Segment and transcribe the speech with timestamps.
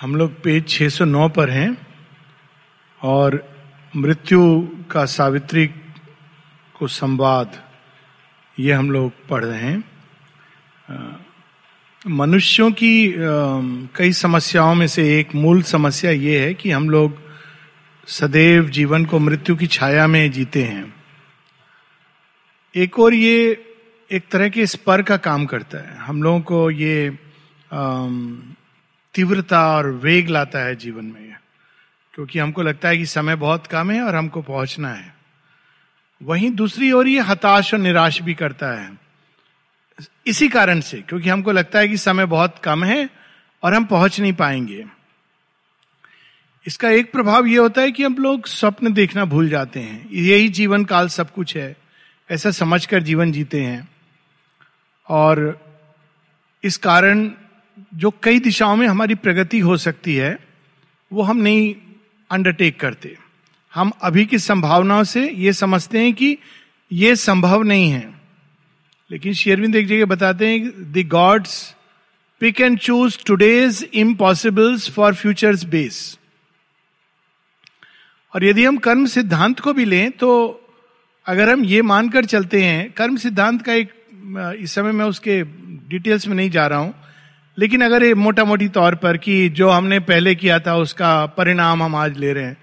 [0.00, 1.76] हम लोग पेज 609 पर हैं
[3.02, 3.42] और
[3.96, 4.40] मृत्यु
[4.90, 5.66] का सावित्री
[6.74, 7.62] को संवाद
[8.60, 9.84] ये हम लोग पढ़ रहे हैं।
[12.04, 13.14] मनुष्यों की
[13.96, 17.18] कई समस्याओं में से एक मूल समस्या ये है कि हम लोग
[18.08, 20.94] सदैव जीवन को मृत्यु की छाया में जीते हैं।
[22.74, 23.38] एक और ये
[24.10, 27.18] एक तरह के स्पर का काम करता है। हम लोगों को ये
[29.16, 31.26] तीव्रता और वेग लाता है जीवन में
[32.14, 35.14] क्योंकि हमको लगता है कि समय बहुत कम है और हमको पहुँचना है।
[36.22, 38.98] वहीं दूसरी ओर ये हताश और निराश भी करता है।
[40.26, 43.10] इसी कारण से, क्योंकि हमको लगता है कि समय बहुत कम है
[43.62, 44.86] और हम पहुँच नहीं पाएँगे।
[46.66, 50.48] इसका एक प्रभाव यह होता है कि हम लोग स्वप्न देखना भूल जाते हैं। यही
[50.48, 51.76] जीवन काल सब कुछ है।
[52.30, 53.88] ऐसा समझकर जीवन जीते हैं।
[55.08, 55.60] और
[56.64, 57.30] इस कारण
[57.94, 60.38] जो कई दिशाओं में हमारी प्रगति हो सकती है,
[61.10, 61.74] वो हम नहीं
[62.30, 63.16] अंडरटेक करते।
[63.74, 66.36] हम अभी की संभावनाओं से ये समझते हैं कि
[66.90, 68.14] ये संभव नहीं है।
[69.10, 71.74] लेकिन शेयरविंद एक जगह बताते हैं the gods
[72.40, 76.18] pick and choose today's impossibles for futures base
[78.34, 80.30] और यदि हम कर्म सिद्धांत को भी लें तो
[81.26, 83.92] अगर हम ये मानकर चलते हैं, कर्म सिद्धांत का एक,
[84.60, 85.42] इस समय मैं उसके
[85.88, 86.94] डिटेल्स में नहीं जा रहा हूँ
[87.56, 91.82] लेकिन अगर ये मोटा मोटी तौर पर कि जो हमने पहले किया था, उसका परिणाम
[91.82, 92.56] हम आज ले रहे हैं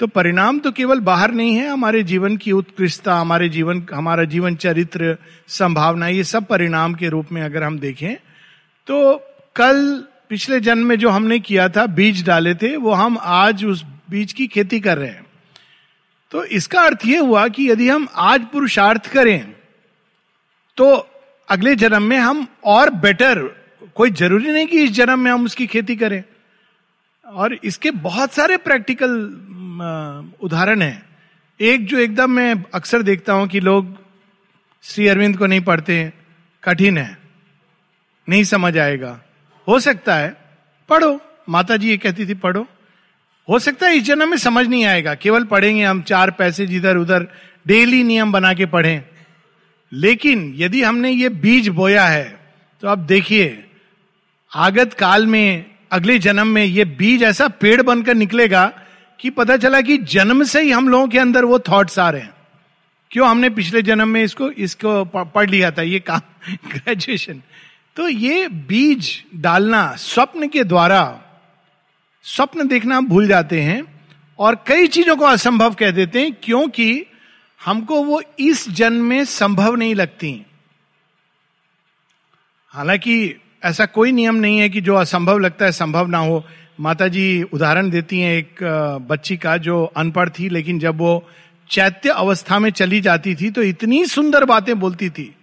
[0.00, 4.54] तो परिणाम तो केवल बाहर नहीं है, हमारे जीवन की उत्कृष्टता, हमारे जीवन, हमारा जीवन
[4.56, 5.16] चरित्र,
[5.48, 8.14] संभावना, ये सब परिणाम के रूप में अगर हम देखें
[8.88, 9.14] तो
[9.56, 13.84] कल पिछले जन्म में जो हमने किया था, बीज डाले थे, वो हम आज उस
[14.10, 15.26] बीज की खेती कर रहे हैं।
[16.32, 19.54] तो इसका अर्थ ये हुआ कि यदि हम आज पुरुषार्थ करें
[20.78, 20.94] तो
[21.48, 23.40] अगले जन्म में हम और बेटर
[23.96, 26.22] कोई ज़रूरी नहीं कि इस जन्म में हम उसकी खेती करें।
[27.26, 29.10] और इसके बहुत सारे प्रैक्टिकल
[30.42, 31.02] उदाहरण हैं।
[31.60, 33.96] एक जो एकदम मैं अक्सर देखता हूँ कि लोग
[34.84, 36.12] श्री अरविंद को नहीं पढ़ते,
[36.62, 37.16] कठिन है,
[38.28, 39.18] नहीं समझ आएगा।
[39.68, 40.36] हो सकता है,
[40.88, 42.66] पढ़ो। माता जी ये कहती थी, पढ़ो।
[43.48, 46.96] हो सकता है इस जन्म में समझ नहीं आएगा, केवल पढ़ेंगे हम चार पैसे जिधर
[46.96, 47.26] उधर,
[47.66, 49.02] डेली नियम बना के पढ़ें।
[49.92, 52.40] लेकिन यदि हमने ये बीज बोया है
[52.82, 53.48] तो आप देखिए
[54.52, 58.66] आगत काल में, अगले जन्म में ये बीज ऐसा पेड़ बनकर निकलेगा
[59.20, 62.20] कि पता चला कि जन्म से ही हम लोगों के अंदर वो थॉट्स आ रहे
[62.20, 62.34] हैं।
[63.10, 66.20] क्यों हमने पिछले जन्म में इसको इसको पढ़ लिया था, ये काम
[66.68, 67.42] ग्रेजुएशन
[67.96, 71.20] तो ये बीज डालना स्वप्न के द्वारा,
[72.24, 73.82] स्वप्न देखना हम भूल जाते हैं
[74.38, 77.04] और कई चीज़ों को असंभव कह देते हैं क्योंकि
[77.60, 80.44] हमको वो इस जन्म में संभव नहीं लगती।
[82.74, 86.44] हालाँकि ऐसा कोई नियम नहीं है कि जो असंभव लगता है संभव ना हो।
[86.80, 88.62] माता जी उदाहरण देती हैं एक
[89.08, 91.28] बच्ची का जो अनपढ़ थी, लेकिन जब वो
[91.70, 95.34] चैत्य अवस्था में चली जाती थी तो इतनी सुंदर बातें बोलती थी।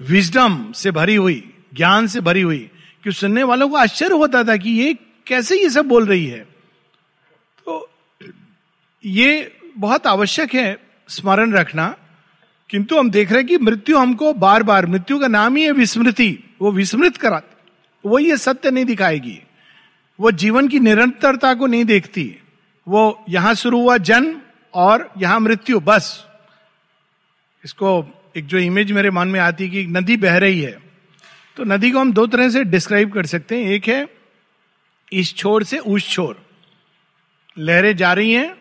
[0.00, 1.42] विजडम से भरी हुई,
[1.74, 2.68] ज्ञान से भरी हुई,
[3.04, 4.94] कि सुनने वालों को आश्चर्य होता था कि ये
[5.26, 6.40] कैसे ये सब बोल रही है।
[7.66, 7.88] तो
[9.04, 11.94] ये बहुत आवश्यक है स्मरण रखना,
[12.70, 15.72] किंतु हम देख रहे हैं कि मृत्यु हमको बार बार मृत्यु का नाम ही है
[15.72, 17.72] विस्मृति। वो विस्मृत कराती।
[18.08, 19.42] वो ये सत्य नहीं दिखाएगी।
[20.20, 22.36] वो जीवन की निरंतरता को नहीं देखती।
[22.88, 24.40] वो यहाँ शुरू हुआ जन्म
[24.74, 26.26] और यहाँ मृत्यु, बस।
[27.64, 28.06] इसको
[28.36, 30.78] एक जो इमेज मेरे मन में आती है कि नदी बह रही है।
[31.56, 34.08] तो नदी को हम दो तरह से डिस्क्राइब कर सकते हैं। एक है
[35.12, 36.46] इस छोर से उस छोर।
[37.58, 38.56] लहरें जा रही हैं,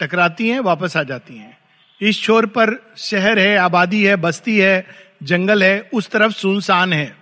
[0.00, 1.58] टकराती हैं, वापस आ जाती हैं।
[2.00, 4.86] इस छोर पर शहर है, आबादी है, बस्ती है,
[5.22, 7.21] जंगल है, उस तरफ़ सुनसान है।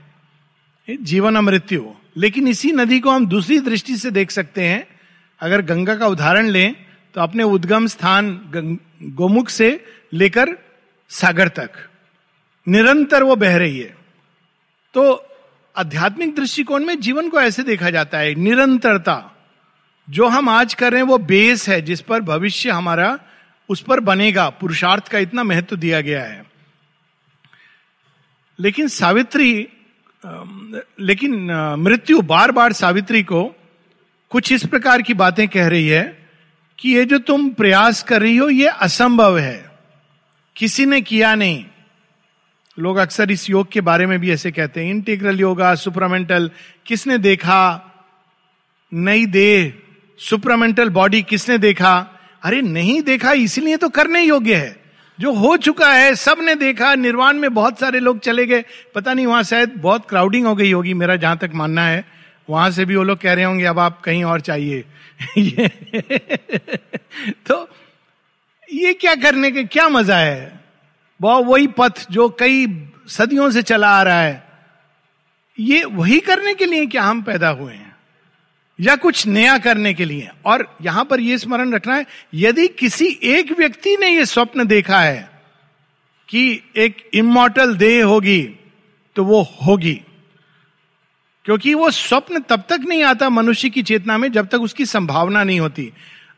[0.97, 4.87] जीवन अमृत्यु लेकिन इसी नदी को हम दूसरी दृष्टि से देख सकते हैं।
[5.41, 6.77] अगर गंगा का उदाहरण लें
[7.15, 8.41] तो अपने उद्गम स्थान
[9.03, 10.59] गोमुख से लेकर
[11.09, 11.71] सागर तक।
[12.69, 13.97] निरंतर वो बह रही है।
[14.95, 15.27] तो
[15.77, 19.49] आध्यात्मिक दृष्टिकोण में जीवन को ऐसे देखा जाता है, निरंतरता।
[20.11, 23.19] जो हम आज कर रहे हैं, वो बेस है, जिस पर भविष्य हमारा,
[23.69, 26.45] उस पर बनेगा। पुरुषार्थ का इतना महत्व दिया गया है।
[28.61, 29.69] लेकिन सावित्री
[31.01, 33.57] लेकिन मृत्यु बार बार सावित्री को
[34.31, 36.29] कुछ इस प्रकार की बातें कह रही है
[36.79, 39.71] कि ये जो तुम प्रयास कर रही हो, ये असंभव है।
[40.57, 41.65] किसी ने किया नहीं।
[42.79, 46.51] लोग अक्सर इस योग के बारे में भी ऐसे कहते हैं इंटीग्रल योगा सुपरामेंटल
[46.87, 47.87] किसने देखा?
[48.95, 49.75] नई देह
[50.19, 52.21] सुपरामेंटल बॉडी किसने देखा?
[52.43, 54.80] अरे, नहीं देखा, इसलिए तो करने योग्य है।
[55.21, 58.65] जो हो चुका है सबने देखा, निर्वाण में बहुत सारे लोग चले गए।
[58.95, 62.05] पता नहीं, वहाँ शायद बहुत क्राउडिंग हो गई होगी, मेरा जहाँ तक मानना है।
[62.51, 64.85] वहाँ से भी वो लोग कह रहे होंगे, अब आप कहीं और चाहिए।
[67.47, 67.69] तो
[68.73, 70.61] ये क्या करने के, क्या मज़ा है?
[71.23, 74.49] वो वही पथ जो कई सदियों से चला आ रहा है।
[75.59, 77.90] ये वही करने के लिए क्या हम पैदा हुए हैं।
[78.81, 83.19] या कुछ नया करने के लिए। और यहाँ पर यह स्मरण रखना है, यदि किसी
[83.23, 85.31] एक व्यक्ति ने यह स्वप्न देखा है
[86.29, 88.57] कि एक इमोटल देह होगी
[89.17, 90.01] तो वो होगी।
[91.45, 95.45] क्योंकि वो स्वप्न तब तक नहीं आता मनुष्य की चेतना में जब तक उसकी संभावना
[95.45, 95.93] नहीं होती।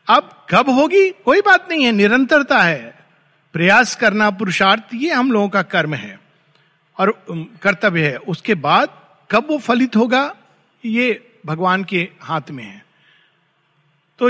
[0.07, 2.95] अब कब होगी, कोई बात नहीं है, निरंतरता है।
[3.53, 6.19] प्रयास करना पुरुषार्थ, ये हम लोगों का कर्म है।
[6.99, 7.25] और
[7.61, 8.89] कर्तव्य है। उसके बाद
[9.31, 10.35] कब वो फलित होगा,
[10.85, 12.85] ये भगवान के हाथ में है।
[14.19, 14.29] तो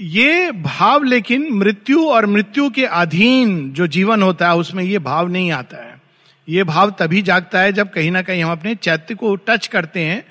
[0.00, 5.28] ये भाव लेकिन मृत्यु और मृत्यु के अधीन जो जीवन होता है, उसमें ये भाव
[5.28, 6.00] नहीं आता है।
[6.48, 10.00] ये भाव तभी जागता है जब कहीं ना कहीं हम अपने चैत्य को टच करते
[10.00, 10.24] हैं।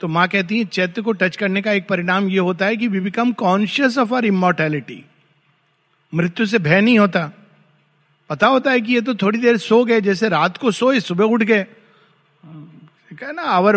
[0.00, 2.88] तो माँ कहती है, चैत्य को टच करने का एक परिणाम ये होता है कि
[2.88, 5.04] we become conscious of our immortality
[6.14, 7.30] मृत्यु से भय नहीं होता।
[8.30, 11.24] पता होता है कि ये तो थोड़ी देर सो गए, जैसे रात को सोए, सुबह
[11.24, 11.66] उठ गए।
[13.22, 13.76] ना आवर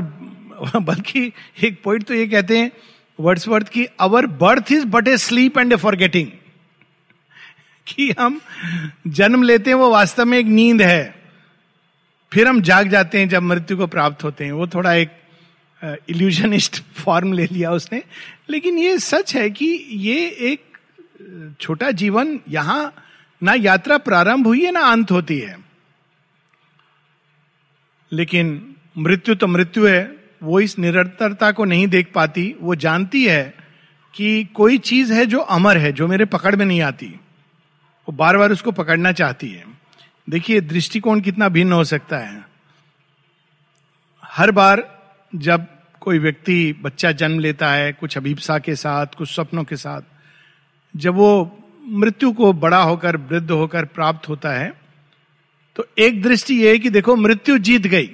[0.75, 1.33] बल्कि
[1.63, 2.71] एक पॉइंट तो ये कहते हैं
[3.19, 6.27] वर्ड्स वर्थ की our birth is but a sleep and a forgetting
[7.87, 8.41] कि हम
[9.07, 11.23] जन्म लेते हैं, वो वास्तव में एक नींद है।
[12.33, 15.09] फिर हम जाग जाते हैं जब मृत्यु को प्राप्त होते हैं। वो थोड़ा एक
[16.09, 18.03] इल्यूजनिस्ट फॉर्म ले लिया उसने।
[18.49, 20.77] लेकिन ये सच है कि ये एक
[21.61, 22.93] छोटा जीवन यहाँ
[23.43, 25.57] ना यात्रा प्रारंभ हुई है, ना अंत होती है।
[28.11, 33.53] लेकिन मृत्यु तो मृत्यु है। वो इस निरंतरता को नहीं देख पाती, वो जानती है
[34.13, 37.07] कि कोई चीज़ है जो अमर है, जो मेरे पकड़ में नहीं आती।
[38.07, 39.65] वो बार बार उसको पकड़ना चाहती है।
[40.29, 42.43] देखिए, दृष्टिकोण कितना भिन्न हो सकता है।
[44.23, 44.83] हर बार
[45.35, 45.65] जब
[46.01, 50.01] कोई व्यक्ति बच्चा जन्म लेता है, कुछ अभिप्सा के साथ, कुछ सपनों के साथ,
[50.95, 54.73] जब वो मृत्यु को बड़ा होकर, वृद्ध होकर प्राप्त होता है
[55.75, 58.09] तो एक दृष्टि ये है कि देखो, मृत्यु जीत गई।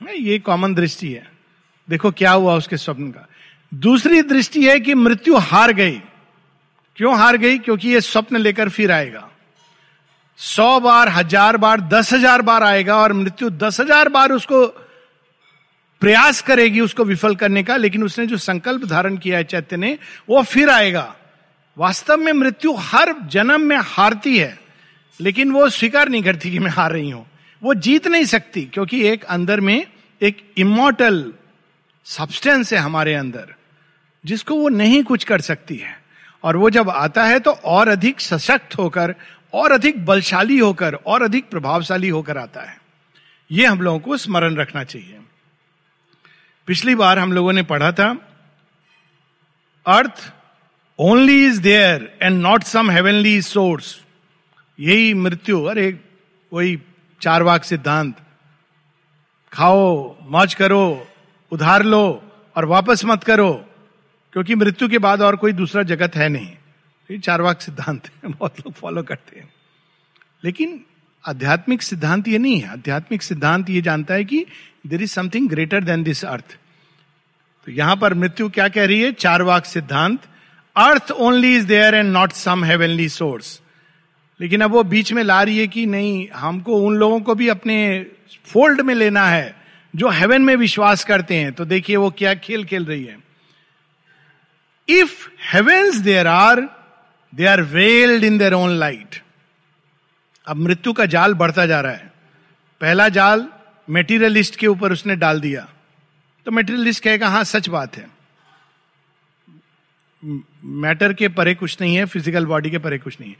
[0.00, 1.33] ये कॉमन दृष्टि है।
[1.88, 3.26] देखो क्या हुआ उसके स्वप्न का।
[3.72, 6.00] दूसरी दृष्टि है कि मृत्यु हार गई।
[6.98, 7.58] क्यों हार गई?
[7.58, 9.28] क्योंकि ये स्वप्न लेकर फिर आएगा।
[10.38, 14.66] सौ बार, हज़ार बार, दस हज़ार बार आएगा और मृत्यु दस हज़ार बार उसको
[16.02, 19.96] प्रयास करेगी उसको विफल करने का, लेकिन उसने जो संकल्प धारण किया है चैत्य ने,
[20.28, 21.14] वो फिर आएगा।
[21.76, 24.58] वास्तव में मृत्यु हर जन्म में हारती है,
[25.20, 27.26] लेकिन वो स्वीकार नहीं करती कि मैं हार रही हूँ।
[27.62, 29.86] वो जीत नहीं सकती, क्योंकि एक अंदर में
[30.20, 31.32] एक इमोटल
[32.04, 33.54] सब्सटेंस है हमारे अंदर,
[34.26, 36.02] जिसको वो नहीं कुछ कर सकती है।
[36.44, 39.14] और वो जब आता है तो और अधिक सशक्त होकर,
[39.52, 42.80] और अधिक बलशाली होकर, और अधिक प्रभावशाली होकर आता है।
[43.50, 45.20] ये हम लोगों को स्मरण रखना चाहिए।
[46.66, 48.16] पिछली बार हम लोगों ने पढ़ा था,
[49.86, 50.32] earth
[50.98, 54.00] only is there and not some heavenly source.
[54.80, 56.00] यही मृत्यु, अरे,
[56.52, 56.78] वही
[57.20, 58.14] चार वाक सिद्धांत।
[59.52, 61.08] खाओ, मौज करो
[61.52, 62.22] उधार लो
[62.56, 63.52] और वापस मत करो,
[64.32, 66.48] क्योंकि मृत्यु के बाद और कोई दूसरा जगत है नहीं।
[67.10, 69.48] ये चार वाक सिद्धांत है, बहुत लोग फॉलो करते हैं।
[70.44, 70.80] लेकिन
[71.24, 74.44] आध्यात्मिक सिद्धांत ये नहीं है। आध्यात्मिक सिद्धांत ये जानता है कि
[74.86, 76.56] there is something greater than this earth
[77.66, 79.12] तो यहाँ पर मृत्यु क्या कह रही है?
[79.12, 80.20] चार वाक सिद्धांत।
[80.76, 83.60] Earth only is there and not some heavenly source
[84.40, 87.48] लेकिन अब वो बीच में ला रही है कि नहीं, हमको उन लोगों को भी
[87.48, 88.06] अपने
[88.46, 89.63] फोल्ड में लेना है।
[89.94, 93.16] जो हेवन में विश्वास करते हैं तो देखिए वो क्या खेल खेल रही है।
[94.88, 96.60] If heavens there are
[97.32, 99.22] they are walled in their own light
[100.46, 102.12] अब मृत्यु का जाल बढ़ता जा रहा है।
[102.80, 103.46] पहला जाल
[103.88, 105.66] मेटीरियलिस्ट के ऊपर उसने डाल दिया।
[106.46, 108.06] तो मेटीरियलिस्ट कहेगा हाँ सच बात है।
[110.22, 113.36] मैटर के परे कुछ नहीं है फ़िज़िकल बॉडी के परे कुछ नहीं है।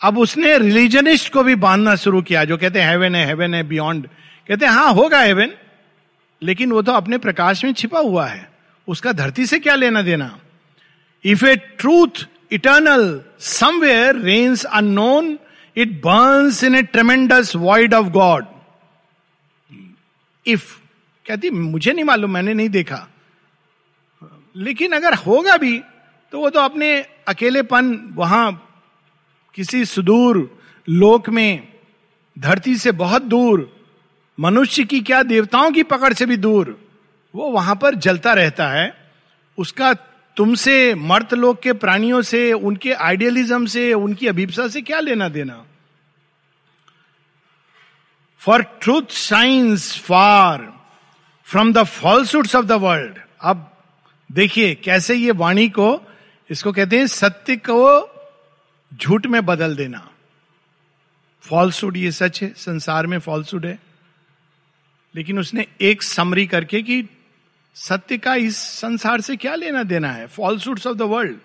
[0.00, 3.62] अब उसने रिलीजनिस्ट को भी बांधना शुरू किया, जो कहते हैं हेवन है हेवन है
[3.64, 4.06] बियॉन्ड
[4.48, 5.52] कहते हैं हाँ होगा हेवन
[6.42, 8.50] लेकिन वो तो अपने प्रकाश में छिपा हुआ है।
[8.88, 10.38] उसका धरती से क्या लेना देना?
[11.24, 15.38] If a truth eternal somewhere reigns unknown
[15.76, 18.46] it burns in a tremendous void of God
[20.46, 20.78] if
[21.26, 23.06] कहती, मुझे नहीं मालूम, मैंने नहीं देखा।
[24.56, 25.78] लेकिन अगर होगा भी
[26.32, 26.88] तो वो तो अपने
[27.28, 28.68] अकेलेपन, वहाँ
[29.54, 31.68] किसी सुदूर लोक में,
[32.36, 33.81] धरती से बहुत दूर
[34.42, 36.90] मनुष्य की क्या देवताओं की पकड़ से भी दूर,
[37.34, 39.10] वो वहाँ पर जलता रहता है।
[39.58, 39.94] उसका
[40.36, 45.64] तुमसे, मर्त लोग के प्राणियों से, उनके आइडियलिज्म से, उनकी अभिप्सा से क्या लेना देना?
[48.38, 50.72] For truth shines far
[51.44, 53.68] from the falsehoods of the world अब
[54.32, 56.02] देखिए कैसे ये वाणी को,
[56.50, 58.08] इसको कहते हैं सत्य को
[58.94, 60.08] झूठ में बदल देना।
[61.40, 63.91] फॉल्सुड ये सच है, संसार में फॉल्सुड है।
[65.14, 67.04] लेकिन उसने एक समरी करके कि
[67.74, 70.26] सत्य का इस संसार से क्या लेना देना है?
[70.26, 71.38] फॉल्सुड्स ऑफ़ द वर्ल्ड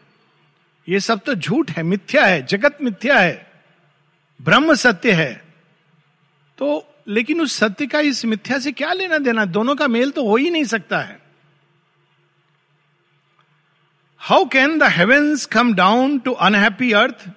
[0.87, 3.51] ये सब तो झूठ है, मिथ्या है, जगत मिथ्या है,
[4.41, 5.43] ब्रह्म सत्य है।
[6.57, 9.45] तो लेकिन उस सत्य का इस मिथ्या से क्या लेना देना?
[9.45, 11.19] दोनों का मेल तो हो ही नहीं सकता है।
[14.17, 17.29] How can the heavens come down to unhappy earth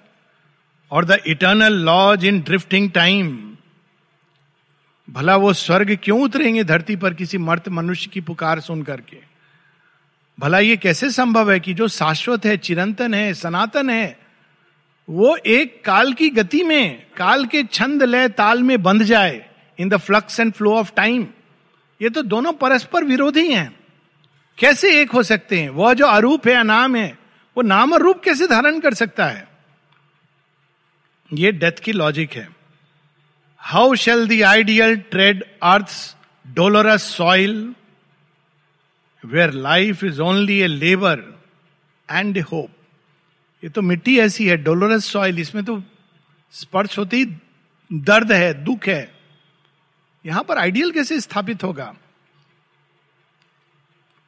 [0.91, 3.50] or the eternal lodge in drifting time
[5.11, 9.17] भला वो स्वर्ग क्यों उतरेंगे धरती पर किसी मर्त मनुष्य की पुकार सुन करके?
[10.39, 14.19] भला ये कैसे संभव है कि जो शाश्वत है, चिरंतन है, सनातन है,
[15.09, 19.49] वो एक काल की गति में, काल के छंद लय ताल में बंध जाए
[19.79, 21.27] in the flux and flow of time
[22.01, 23.79] ये तो दोनों परस्पर विरोधी हैं।
[24.57, 25.69] कैसे एक हो सकते हैं?
[25.69, 27.17] वह जो अरूप है, अनाम है,
[27.57, 29.47] वो नाम और रूप कैसे धारण कर सकता है?
[31.33, 32.60] ये डेथ की लॉजिक है।
[33.63, 35.91] How shall the ideal tread earth's
[36.45, 37.53] dolorous soil
[39.23, 41.23] where life is only a labour
[42.09, 42.69] and a hope
[43.63, 45.81] ये तो मिट्टी ऐसी है डोलोरस सॉइल इसमें तो
[46.53, 47.23] स्पर्श होती
[47.91, 49.11] दर्द है, दुख है।
[50.25, 51.93] यहाँ पर आइडियल कैसे स्थापित होगा?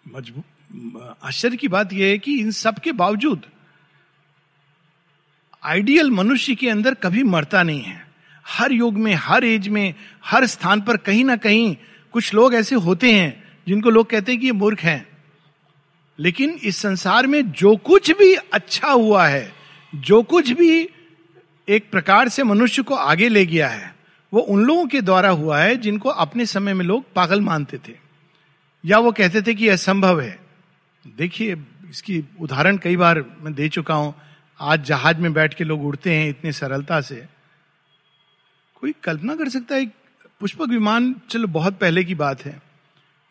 [0.08, 3.46] मज़बूत आश्चर्य की बात यह है कि इन सब के बावजूद
[5.64, 8.13] आइडियल मनुष्य के अंदर कभी मरता नहीं है।
[8.48, 9.94] हर युग में, हर एज में,
[10.26, 11.78] हर स्थान पर कहीं ना कहीं
[12.12, 15.08] कुछ लोग ऐसे होते हैं जिनको लोग कहते हैं कि ये मूर्ख हैं।
[16.20, 19.54] लेकिन इस संसार में जो कुछ भी अच्छा हुआ है,
[19.96, 20.90] जो कुछ भी
[21.70, 23.96] एक प्रकार से मनुष्य को आगे ले गया है,
[24.34, 27.94] वो उन लोगों के द्वारा हुआ है जिनको अपने समय में लोग पागल मानते थे।
[28.86, 30.40] या वो कहते थे कि असंभव है।
[31.08, 31.58] देखिए,
[31.90, 34.16] इसकी उदाहरण कई बार मैं दे चुका हूँ।
[34.62, 37.26] आज जहाज़ में बैठ के लोग उड़ते हैं इतनी सरलता से।
[38.84, 39.86] कोई कल्पना कर सकता है
[40.42, 42.62] पुष्पक विमान, चलो बहुत पहले की बात है।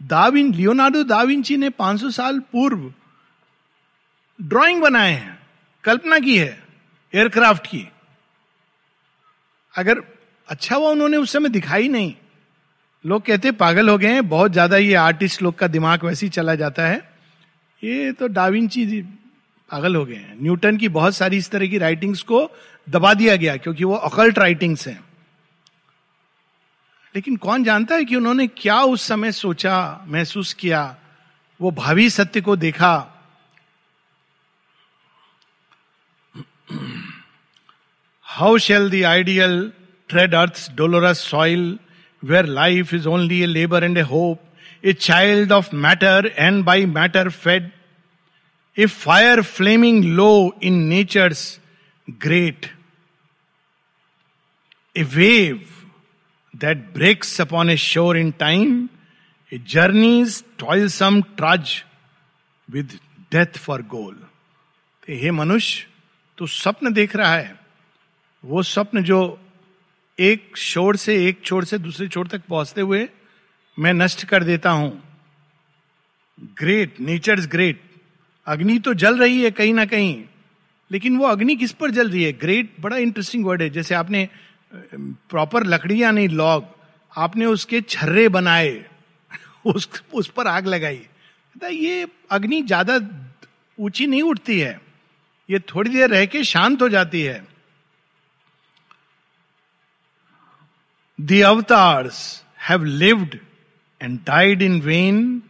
[0.00, 2.92] दाविन, लियोनार्डो दाविंची ने 500 साल पूर्व
[4.38, 5.38] ड्राइंग बनाए हैं,
[5.85, 6.59] कल्पना की है,
[7.12, 7.85] एयरक्राफ्ट की।
[9.75, 10.02] अगर
[10.49, 12.14] अच्छा हुआ उन्होंने उस समय दिखाई नहीं।
[13.04, 16.30] लोग कहते पागल हो गए हैं, बहुत ज़्यादा ये आर्टिस्ट लोग का दिमाग वैसे ही
[16.30, 16.99] चला जाता है।
[17.82, 19.02] ये तो डाविंची
[19.71, 22.49] पागल हो गए हैं। न्यूटन की बहुत सारी इस तरह की राइटिंग्स को
[22.88, 25.00] दबा दिया गया, क्योंकि वो अकल्ट राइटिंग्स हैं।
[27.14, 30.97] लेकिन कौन जानता है कि उन्होंने क्या उस समय सोचा, महसूस किया?
[31.61, 32.95] वो भावी सत्य को देखा।
[38.26, 39.73] How shall the ideal
[40.11, 41.78] tread earth's dolorous soil
[42.23, 46.87] where life is only a labour and a hope a child of matter and by
[46.87, 47.71] matter fed
[48.76, 50.31] a fire flaming low
[50.62, 51.45] in nature's
[52.09, 52.66] grate
[54.97, 55.61] a wave
[56.62, 58.88] that breaks upon a shore in time,
[59.52, 61.85] a journey's toilsome trudge
[62.69, 62.99] with
[63.31, 64.14] death for goal.
[65.02, 65.87] तो हे मनुष्य
[66.38, 67.59] तू स्वप्न देख रहा है।
[68.45, 69.19] वो स्वप्न जो
[70.19, 73.09] एक छोर से एक छोर से दूसरे छोर तक पहुँचते हुए
[73.78, 74.90] मैं नष्ट कर देता हूँ।
[76.59, 77.83] ग्रेट नेचर ग्रेट
[78.47, 80.25] अग्नि तो जल रही है कहीं ना कहीं
[80.90, 82.33] लेकिन वो अग्नि किस पर जल रही है?
[82.33, 84.28] ग्रेट बड़ा इंटरेस्टिंग वर्ड है। जैसे आपने
[84.73, 86.64] प्रॉपर लकड़ियाँ नहीं लॉग
[87.12, 88.85] आपने उसके छर्रे बनाए,
[89.67, 91.07] उस उस पर आग लगाई।
[91.57, 92.99] ये अग्नि ज़्यादा
[93.79, 94.81] ऊँची नहीं उठती है,
[95.49, 97.43] ये थोड़ी देर रह के शांत हो जाती है।
[101.19, 102.21] The avatars
[102.69, 103.38] have lived
[104.00, 105.43] and died in vain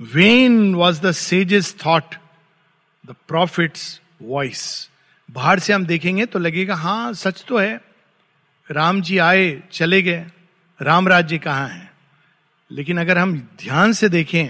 [0.00, 2.14] vain was the sages' thought
[3.04, 4.64] the prophet's voice
[5.28, 7.80] बाहर से हम देखेंगे तो लगेगा हाँ सच तो है।
[8.70, 10.26] राम जी आए, चले गए।
[10.80, 11.90] राम राज्य कहाँ है?
[12.70, 14.46] लेकिन अगर हम ध्यान से देखें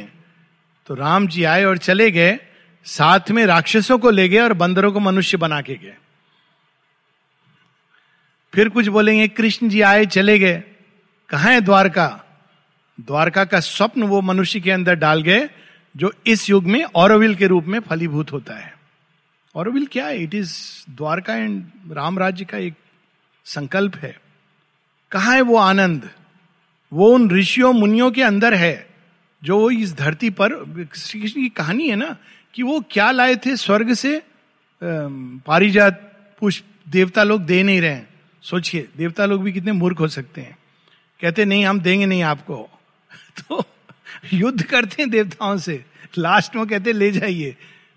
[0.86, 2.38] तो राम जी आए और चले गए,
[2.86, 5.96] साथ में राक्षसों को ले गए और बंदरों को मनुष्य बना के गए।
[8.54, 10.62] फिर कुछ बोलेंगे, कृष्ण जी आए, चले गए।
[11.28, 12.08] कहा है द्वारका?
[13.00, 15.48] द्वारका का स्वप्न वो मनुष्य के अंदर डाल गए,
[15.96, 18.74] जो इस युग में औरविल के रूप में फलीभूत होता है।
[19.54, 20.22] औरविल क्या है?
[20.22, 20.56] It is
[20.90, 22.74] Dwarka and Ram Rajya का एक
[23.44, 24.20] संकल्प है।
[25.10, 26.10] कहा है वो आनंद?
[26.92, 28.88] वो उन ऋषियों, मुनियों के अंदर है,
[29.44, 30.50] जो इस धरती पर,
[30.96, 32.16] श्री कृष्ण की कहानी है ना,
[32.54, 34.22] कि वो क्या लाए थे स्वर्ग से?
[35.46, 38.00] पारिजात पुष्प देवता लोग दे नहीं रहे
[38.42, 40.58] सोचिए, देवता लोग भी कितने मूर्ख हो सकते हैं।
[41.20, 42.70] कहते, नहीं, हम देंगे नहीं आपको।
[43.38, 43.64] तो
[44.32, 45.84] युद्ध करते हैं देवताओं से।
[46.18, 47.56] लास्ट में कहते, ले जाइए।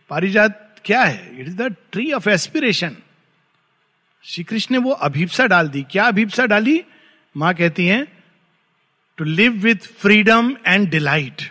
[0.10, 1.42] पारिजात क्या है?
[1.42, 2.96] It is the tree of aspiration
[4.26, 6.84] Shri Krishna ने वो अभिप्सा डाल दी। क्या अभिप्सा डाली?
[7.38, 8.06] माँ कहती हैं
[9.18, 11.42] to live with freedom and delight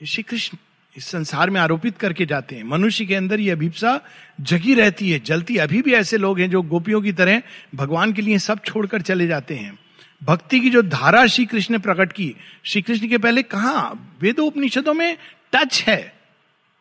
[0.00, 0.58] Shri Krishna
[0.96, 4.00] इस संसार में आरोपित करके जाते हैं। मनुष्य के अंदर ये अभिप्सा
[4.40, 7.42] जगी रहती है, जलती अभी भी ऐसे लोग हैं जो गोपियों की तरह
[7.74, 9.78] भगवान के लिए सब छोड़कर चले जाते हैं।
[10.22, 12.34] भक्ति की जो धारा श्री कृष्ण ने प्रकट की
[12.64, 13.88] श्री कृष्ण के पहले कहा?
[14.20, 15.16] वेदोपनिषदों में
[15.52, 16.14] टच है।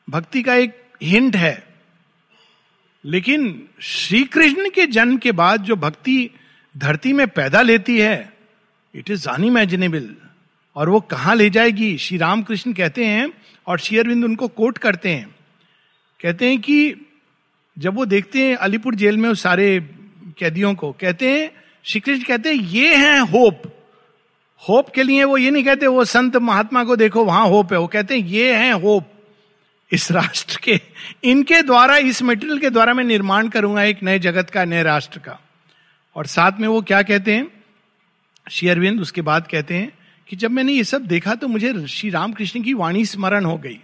[0.09, 1.66] भक्ति का एक हिंट है।
[3.07, 6.29] लेकिन श्री कृष्ण के जन्म के बाद जो भक्ति
[6.77, 8.33] धरती में पैदा लेती है
[8.95, 10.15] इट इज़ अनइमेजिनेबल
[10.75, 11.97] और वो कहाँ ले जाएगी?
[11.97, 13.33] श्री रामकृष्ण कहते हैं
[13.67, 15.35] और श्री अरविंद उनको कोट करते हैं।
[16.21, 16.95] कहते हैं कि
[17.79, 19.89] जब वो देखते हैं अलीपुर जेल में उस सारे
[20.37, 21.51] कैदियों को, कहते हैं
[21.83, 23.63] श्री कृष्ण कहते हैं, ये है होप।
[24.69, 27.79] होप के लिए वो ये नहीं कहते, वो संत महात्मा को देखो, वहाँ होप है।
[27.79, 29.16] वो कहते हैं, ये है होप।
[29.91, 30.81] इस राष्ट्र के,
[31.23, 35.19] इनके द्वारा, इस मेटेरियल के द्वारा मैं निर्माण करूँगा एक नए जगत का, नए राष्ट्र
[35.19, 35.39] का।
[36.15, 37.63] और साथ में वो क्या कहते हैं?
[38.51, 42.09] श्री अरविंद उसके बाद कहते हैं कि जब मैंने ये सब देखा तो मुझे श्री
[42.09, 43.79] रामकृष्ण की वाणी स्मरण हो गई।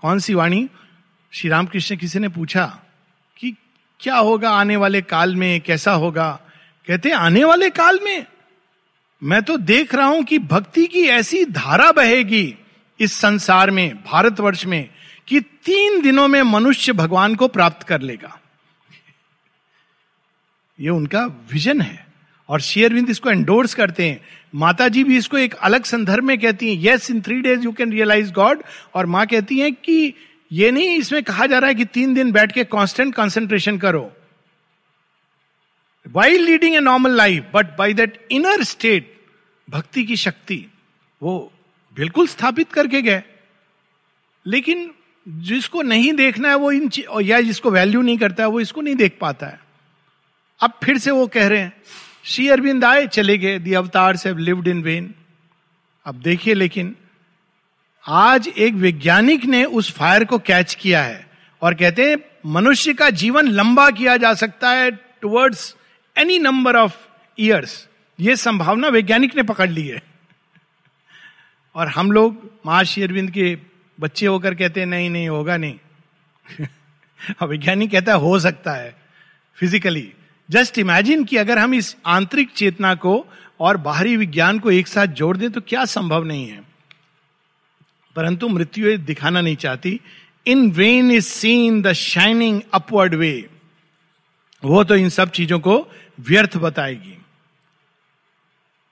[0.00, 0.68] कौन सी वाणी?
[1.32, 2.78] श्री रामकृष्ण किसी ने पूछा
[3.36, 3.56] कि
[4.00, 6.40] क्या होगा आने वाले काल में, कैसा होगा?
[6.88, 8.26] कहते आने वाले काल में?
[9.22, 12.54] मैं तो देख रहा हूँ कि भक्ति की ऐसी धारा बहेगी
[13.00, 14.88] इस संसार में, भारतवर्ष में
[15.28, 18.38] कि तीन दिनों में मनुष्य भगवान को प्राप्त कर लेगा।
[20.78, 22.06] ये उनका विजन है।
[22.48, 24.20] और शेयरविंद इसको एंडोर्स करते हैं।
[24.54, 27.72] माता जी भी इसको एक अलग संदर्भ में कहती हैं yes in three days you
[27.72, 28.62] can realise God
[28.94, 30.14] और माँ कहती हैं कि
[30.52, 34.12] ये नहीं, इसमें कहा जा रहा है कि तीन दिन बैठ के कांस्टेंट कंसंट्रेशन करो।
[36.06, 39.14] While leading a normal life but by that inner state
[39.68, 40.66] भक्ति की शक्ति,
[41.22, 41.52] वो
[41.96, 43.22] बिल्कुल स्थापित करके गए।
[44.46, 44.90] लेकिन
[45.26, 46.90] जिसको नहीं देखना है वो इन
[47.22, 49.60] या जिसको वैल्यू नहीं करता है, वो इसको नहीं देख पाता है।
[50.60, 51.72] अब फिर से वो कह रहे हैं,
[52.24, 55.14] श्री अरविंद आए, चले गए दी अवतार से लिव्ड इन वेन
[56.06, 56.94] अब देखिए, लेकिन
[58.04, 61.26] आज एक वैज्ञानिक ने उस फायर को कैच किया है
[61.62, 65.74] और कहते हैं, मनुष्य का जीवन लंबा किया जा सकता है towards
[66.16, 66.96] any number of
[67.38, 67.86] years
[68.18, 70.02] ये संभावना वैज्ञानिक ने पकड़ ली है।
[71.74, 73.54] और हम लोग महर्षि अरविंद के
[74.00, 75.78] बच्चे होकर कहते हैं, नहीं नहीं, होगा नहीं.
[77.46, 78.96] वैज्ञानिक कहता है, हो सकता है
[79.54, 80.12] फिजिकली
[80.50, 83.26] जस्ट इमेजिन कि अगर हम इस आंतरिक चेतना को
[83.60, 86.62] और बाहरी विज्ञान को एक साथ जोड़ दें तो क्या संभव नहीं है।
[88.16, 90.00] परंतु मृत्यु दिखाना नहीं चाहती।
[90.46, 93.50] In vain is seen the shining upward way
[94.64, 95.88] वो तो इन सब चीज़ों को
[96.20, 97.18] व्यर्थ बताएगी।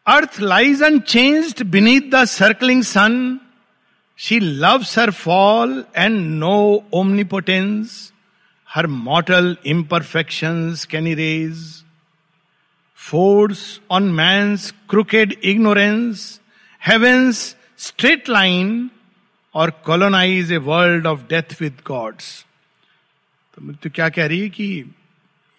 [0.06, 3.40] Earth lies unchanged beneath the circling sun
[4.20, 8.06] she loves her fall and no omnipotence
[8.68, 11.62] her mortal imperfections can erase,
[12.98, 16.20] force on man's crooked ignorance,
[16.82, 17.40] heaven's
[17.86, 18.88] straight line,
[19.54, 22.46] और colonise a world of death with gods
[23.54, 24.84] तो मृत्यु क्या कह रही है कि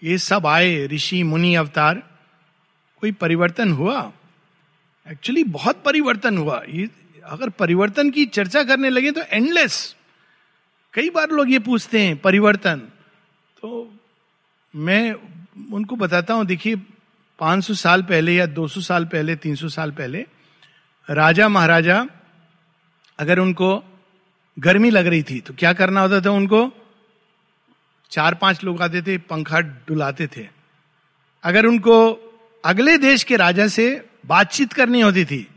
[0.03, 2.03] ये सब आए ऋषि मुनि अवतार?
[3.01, 4.11] कोई परिवर्तन हुआ?
[5.11, 6.89] एक्चुअली बहुत परिवर्तन हुआ। ये
[7.23, 9.95] अगर परिवर्तन की चर्चा करने लगे तो एंडलेस
[10.93, 12.79] कई बार लोग ये पूछते हैं, परिवर्तन।
[13.57, 13.93] तो
[14.73, 15.13] मैं
[15.73, 16.75] उनको बताता हूँ, देखिए
[17.39, 20.25] 500 साल पहले या 200 साल पहले 300 साल पहले,
[21.09, 22.05] राजा महाराजा
[23.19, 23.83] अगर उनको
[24.57, 26.71] गर्मी लग रही थी तो क्या करना होता था उनको?
[28.11, 30.47] चार पाँच लोग आते थे, पंखा डुलाते थे।
[31.43, 31.97] अगर उनको
[32.63, 33.85] अगले देश के राजा से
[34.25, 35.47] बातचीत करनी होती थी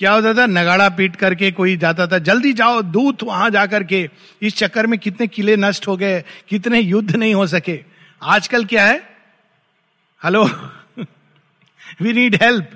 [0.00, 0.46] क्या होता था?
[0.46, 4.08] नगाड़ा पीट करके कोई जाता था, जल्दी जाओ, दूत वहाँ जाकर के,
[4.42, 7.78] इस चक्कर में कितने किले नष्ट हो गए, कितने युद्ध नहीं हो सके।
[8.22, 8.96] आजकल क्या है?
[10.22, 10.44] Hello?
[12.02, 12.70] We need help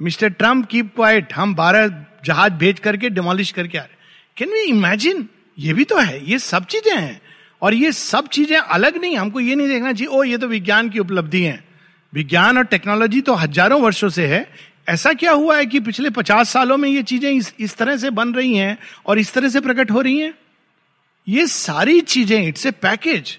[0.00, 1.88] mister Trump keep quiet हम बारह
[2.24, 3.96] जहाज़ भेज करके डिमोलिश करके आ रहे
[4.36, 5.28] कैन वी इमेजिन
[5.58, 7.20] ये भी तो है, ये सब चीज़ें हैं।
[7.62, 10.88] और ये सब चीज़ें अलग नहीं, हमको ये नहीं देखना चाहिए, ओ, ये तो विज्ञान
[10.88, 11.64] की उपलब्धि है।
[12.12, 16.50] विज्ञान और टेक्नोलॉजी तो हज़ारों वर्षों से है ऐसा क्या हुआ है कि पिछले पचास
[16.50, 19.60] सालों में ये चीज़ें इस, इस तरह से बन रही हैं और इस तरह से
[19.60, 20.34] प्रकट हो रही हैं?
[21.28, 23.38] ये सारी चीज़ें इट्स ए पैकेज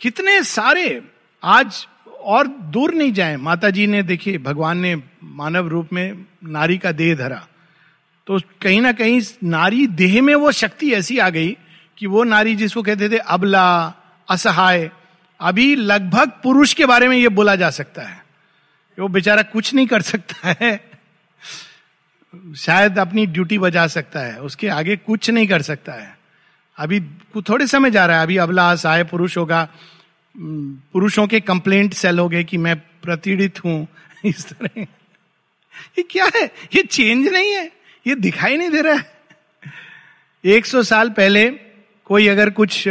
[0.00, 1.02] कितने सारे
[1.42, 1.86] आज
[2.20, 6.92] और दूर नहीं जाए। माता जी ने देखिए भगवान ने मानव रूप में नारी का
[6.92, 7.46] देह धरा।
[8.26, 11.56] तो कहीं ना कहीं नारी देह में वो शक्ति ऐसी आ गई
[11.98, 13.94] कि वो नारी जिसको कहते थे अबला
[14.28, 14.90] असहाय
[15.40, 18.27] अभी लगभग पुरुष के बारे में ये बोला जा सकता है।
[18.98, 20.90] वो बेचारा कुछ नहीं कर सकता है।
[22.56, 26.18] शायद अपनी ड्यूटी बजा सकता है, उसके आगे कुछ नहीं कर सकता है।
[26.78, 27.00] अभी
[27.40, 29.68] थोड़े समय जा रहा है, अभी अबला असहाय पुरुष होगा।
[30.92, 33.88] पुरुषों के कंप्लेंट सेल हो गए कि मैं प्रतिड़ित हूँ,
[34.24, 34.80] इस तरह।
[35.98, 36.44] ये क्या है?
[36.74, 37.72] ये चेंज नहीं है,
[38.06, 39.18] ये दिखाई नहीं दे रहा है।
[40.44, 41.50] एक सौ साल पहले
[42.04, 42.84] कोई अगर कुछ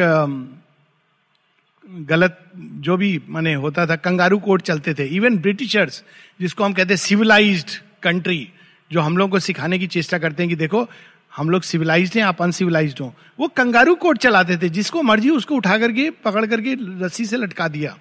[1.90, 6.04] गलत जो भी माने होता था, कंगारू कोर्ट चलते थे। इवन ब्रिटिशर्स
[6.42, 7.70] जिसको हम कहते हैं सिविलाइज्ड
[8.04, 8.50] कंट्री
[8.92, 10.90] जो हम लोग को सिखाने की चेष्टा करते हैं कि देखो,
[11.36, 15.56] हम लोग सिविलाइज हैं, आप अनसिविलाइज हो। वो कंगारू कोर्ट चलाते थे, जिसको मर्ज़ी उसको
[15.56, 17.98] उठा करके, पकड़ करके रस्सी से लटका दिया।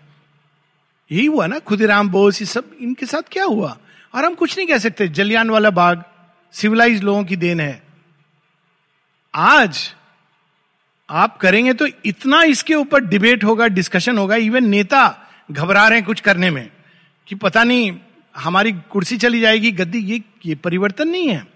[1.13, 3.79] यही हुआ ना, खुदीराम बोस, ये सब, इनके साथ क्या हुआ?
[4.15, 6.05] और हम कुछ नहीं कह सकते जलियान वाला बाग
[6.53, 7.83] सिविलाइज लोगों की देन है।
[9.35, 9.95] आज
[11.11, 15.03] आप करेंगे तो इतना इसके ऊपर डिबेट होगा डिस्कशन होगा इवन नेता
[15.51, 16.71] घबरा रहे हैं कुछ करने में
[17.29, 17.93] कि पता नहीं
[18.35, 21.47] हमारी कुर्सी चली जाएगी, गद्दी, ये ये परिवर्तन नहीं है।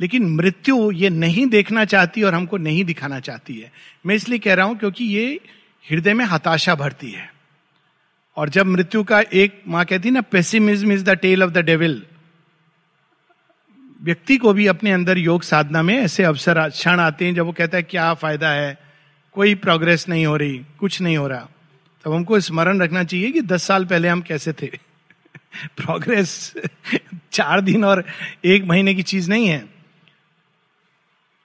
[0.00, 3.72] लेकिन मृत्यु ये नहीं देखना चाहती और हमको नहीं दिखाना चाहती है।
[4.06, 5.40] मैं इसलिए कह रहा हूँ क्योंकि ये
[5.84, 7.30] हृदय में हताशा भरती है।
[8.36, 12.02] और जब मृत्यु का एक माँ कहती ना pessimism is the tail of the devil
[14.02, 17.52] व्यक्ति को भी अपने अंदर योग साधना में ऐसे अवसर क्षण आते हैं जब वो
[17.52, 18.78] कहता है, क्या फ़ायदा है?
[19.32, 21.48] कोई प्रोग्रेस नहीं हो रही, कुछ नहीं हो रहा.
[22.04, 24.66] तब हमको स्मरण रखना चाहिए कि दस साल पहले हम कैसे थे।
[25.76, 26.54] प्रोग्रेस
[27.32, 28.04] चार दिन और
[28.44, 29.64] एक महीने की चीज़ नहीं है।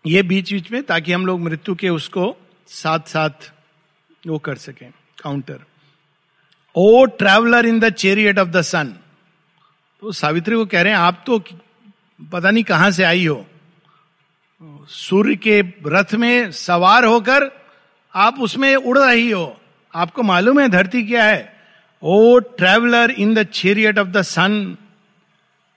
[0.07, 2.35] ये बीच बीच में ताकि हम लोग मृत्यु के उसको
[2.67, 3.51] साथ साथ
[4.27, 4.91] वो कर सकें
[5.23, 5.59] counter
[6.75, 8.95] O traveller in the chariot of the sun
[10.01, 11.43] तो सावित्री को कह रहे हैं, आप तो
[12.21, 13.45] पता नहीं कहाँ से आई हो।
[14.89, 17.49] सूर्य के रथ में सवार होकर
[18.15, 19.61] आप उसमें उड़ रही हो।
[19.95, 21.61] आपको मालूम है धरती क्या है?
[22.03, 24.77] O traveller in the chariot of the sun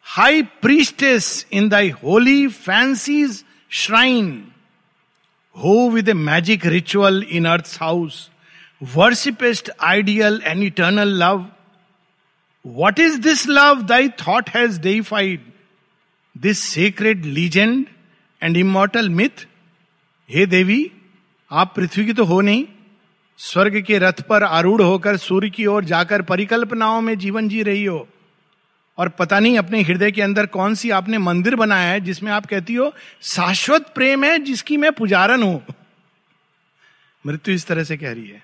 [0.07, 4.48] high priestess in thy holy fancy's shrine
[5.57, 8.30] who with a magic ritual in earth's house
[8.94, 11.46] worshippest ideal and eternal love
[12.66, 15.40] what is this love thy thought has deified
[16.37, 17.87] this secret legend
[18.42, 19.47] and immortal myth
[20.31, 20.90] हे देवी,
[21.51, 22.64] आप पृथ्वी की तो हो नहीं।
[23.38, 27.85] स्वर्ग के रथ पर आरूढ़ होकर सूर्य की ओर जाकर परिकल्पनाओं में जीवन जी रही
[27.85, 28.09] हो।
[28.99, 32.47] और पता नहीं अपने हृदय के अंदर कौन सी आपने मंदिर बनाया है जिसमें आप
[32.47, 35.64] कहती हो, शाश्वत प्रेम है जिसकी मैं पुजारन हूँ।
[37.27, 38.42] मृत्यु इस तरह से कह रही है।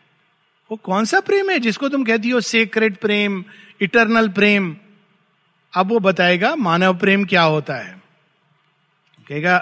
[0.70, 3.44] वो कौन सा प्रेम है जिसको तुम कहती हो सेक्रेट प्रेम
[3.80, 4.76] इटरनल प्रेम?
[5.74, 8.02] अब वो बताएगा, मानव प्रेम क्या होता है?
[9.28, 9.58] कहेगा,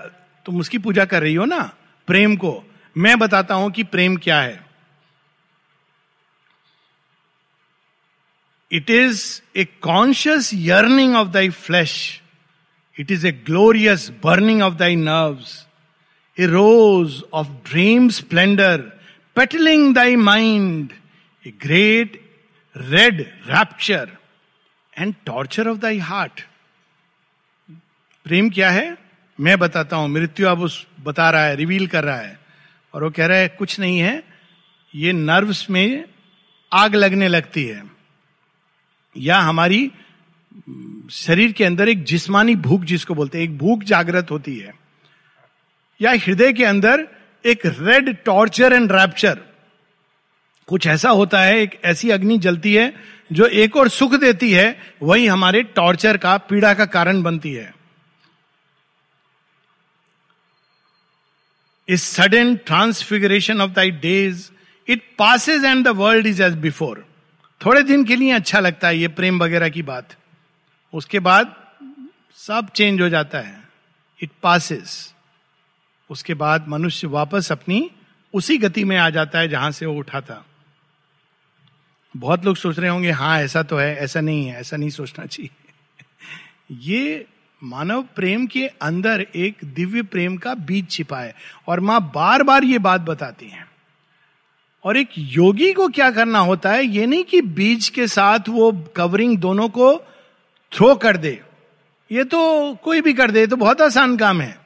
[0.46, 1.72] तुम उसकी पूजा कर रही हो ना?
[2.06, 2.64] प्रेम को।
[2.96, 4.68] मैं बताता हूँ कि प्रेम क्या है.
[8.72, 12.22] It is a conscious yearning of thy flesh
[13.00, 15.66] it is a glorious burning of thy nerves
[16.38, 18.80] a rose of dream splendour
[19.36, 20.92] petalling thy mind
[21.46, 22.20] a great
[22.76, 24.17] red rapture
[24.98, 26.46] and torture of thy heart
[28.24, 28.98] प्रेम क्या है?
[29.40, 32.38] मैं बताता हूँ। मृत्यु अब उस बता रहा है रिवील कर रहा है।
[32.94, 34.22] और वो कह रहा है, कुछ नहीं है।
[34.94, 36.04] ये नर्व्स में
[36.72, 37.90] आग लगने लगती है।
[39.16, 39.92] या हमारी,
[41.10, 44.74] शरीर के अंदर एक जिस्मानी भूख जिसको बोलते हैं, एक भूख जागृत होती है।
[46.00, 47.08] या हृदय के अंदर
[47.46, 49.47] एक रेड टॉर्चर एंड रैप्चर
[50.68, 52.94] कुछ ऐसा होता है, एक ऐसी अग्नि जलती है,
[53.32, 57.74] जो एक और सुख देती है, वही हमारे टॉर्चर का, पीड़ा का कारण बनती है।
[61.88, 64.50] इस sudden transfiguration of thy days,
[64.88, 67.06] it passes and the world is as before.
[67.66, 70.16] थोड़े दिन के लिए अच्छा लगता है, ये प्रेम वगैरह की बात।
[70.94, 71.56] उसके बाद
[72.36, 73.60] सब चेंज हो जाता है।
[74.22, 75.14] It passes.
[76.10, 77.90] उसके बाद मनुष्य वापस अपनी
[78.34, 80.44] उसी गति में आ जाता है, जहाँ से वो उठा था।
[82.16, 85.26] बहुत लोग सोच रहे होंगे हाँ ऐसा तो है, ऐसा नहीं है, ऐसा नहीं सोचना
[85.26, 85.50] चाहिए।
[86.72, 87.26] ये
[87.62, 91.34] मानव प्रेम के अंदर एक दिव्य प्रेम का बीज छिपा है।
[91.66, 93.68] और माँ बार बार ये बात बताती हैं।
[94.84, 98.86] और एक योगी को क्या करना होता है, ये नहीं कि बीज के साथ वो
[98.96, 99.98] कवरिंग दोनों को
[100.72, 101.42] थ्रो कर दे।
[102.12, 104.58] ये तो कोई भी कर दे तो बहुत आसान काम है।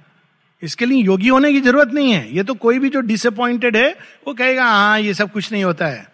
[0.63, 3.99] इसके लिए योगी होने की ज़रूरत नहीं है। ये तो कोई भी जो डिसअपॉइंटेड है,
[4.29, 6.12] वो कहेगा हाँ ये सब कुछ नहीं होता है।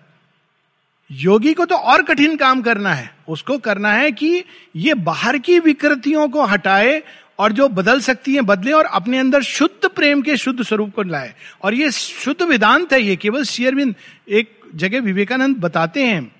[1.11, 4.45] योगी को तो और कठिन काम करना है। उसको करना है कि
[4.77, 7.03] ये बाहर की विकृतियों को हटाए
[7.39, 11.03] और जो बदल सकती है, बदले और अपने अंदर शुद्ध प्रेम के शुद्ध स्वरूप को
[11.03, 13.95] लाए। और ये शुद्ध वेदांत है, ये केवल शेयरविंद
[14.29, 16.33] एक जगह विवेकानंद बताते हैं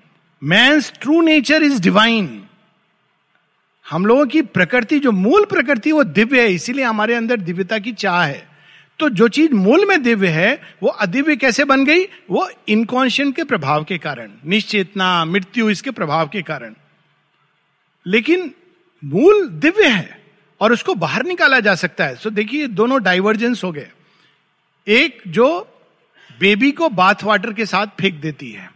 [0.43, 2.43] मैं ट्रू नेचर इज़ डिवाइन
[3.89, 7.91] हम लोगों की प्रकृति, जो मूल प्रकृति, वो दिव्य है, इसीलिए हमारे अंदर दिव्यता की
[7.91, 8.48] चाह है।
[8.99, 12.03] तो जो चीज़ मूल में दिव्य है, वो अदिव्य कैसे बन गई?
[12.05, 16.73] वो इनकॉन्शियंट के प्रभाव के कारण, निश्चेतना, मृत्यु, इसके प्रभाव के कारण।
[18.07, 18.53] लेकिन
[19.03, 20.23] मूल दिव्य है
[20.61, 23.89] और उसको बाहर निकाला जा सकता है। सो देखिए, दोनों डाइवर्जेंस हो गए।
[24.87, 25.67] एक जो
[26.39, 28.71] बेबी को बाथ वाटर के साथ फेंक देती है,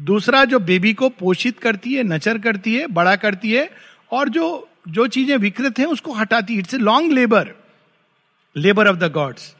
[0.00, 3.70] दूसरा जो बेबी को पोषित करती है, नचर करती है, बड़ा करती है,
[4.12, 7.50] और जो जो चीज़ें विकृत हैं, उसको हटाती है। It's a long labour
[8.56, 9.54] labour of the gods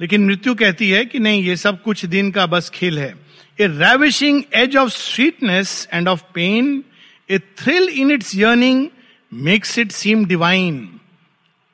[0.00, 3.14] लेकिन मृत्यु कहती है कि नहीं, ये सब कुछ दिन का बस खेल है।
[3.58, 6.84] A ravishing edge of sweetness and of pain
[7.30, 8.86] a thrill in its yearning
[9.32, 10.88] makes it seem divine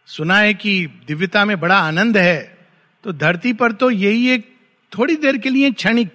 [0.09, 2.59] सुना है कि दिव्यता में बड़ा आनंद है
[3.05, 4.53] तो धरती पर तो यही एक
[4.93, 6.09] थोड़ी देर के लिए क्षणिक,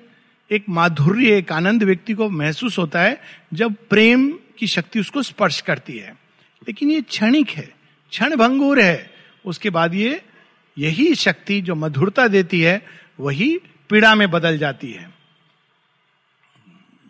[0.51, 3.21] एक माधुर्य, एक आनंद व्यक्ति को महसूस होता है,
[3.53, 6.11] जब प्रेम की शक्ति उसको स्पर्श करती है।
[6.67, 7.69] लेकिन ये क्षणिक है,
[8.11, 9.11] क्षण भंगुर है,
[9.45, 10.21] उसके बाद ये
[10.79, 12.81] यही शक्ति जो मधुरता देती है,
[13.19, 15.09] वही पीड़ा में बदल जाती है।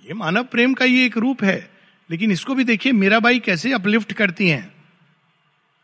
[0.05, 1.69] ये मानव प्रेम का ये एक रूप है,
[2.10, 4.73] लेकिन इसको भी देखिए मीराबाई कैसे अपलिफ्ट करती हैं।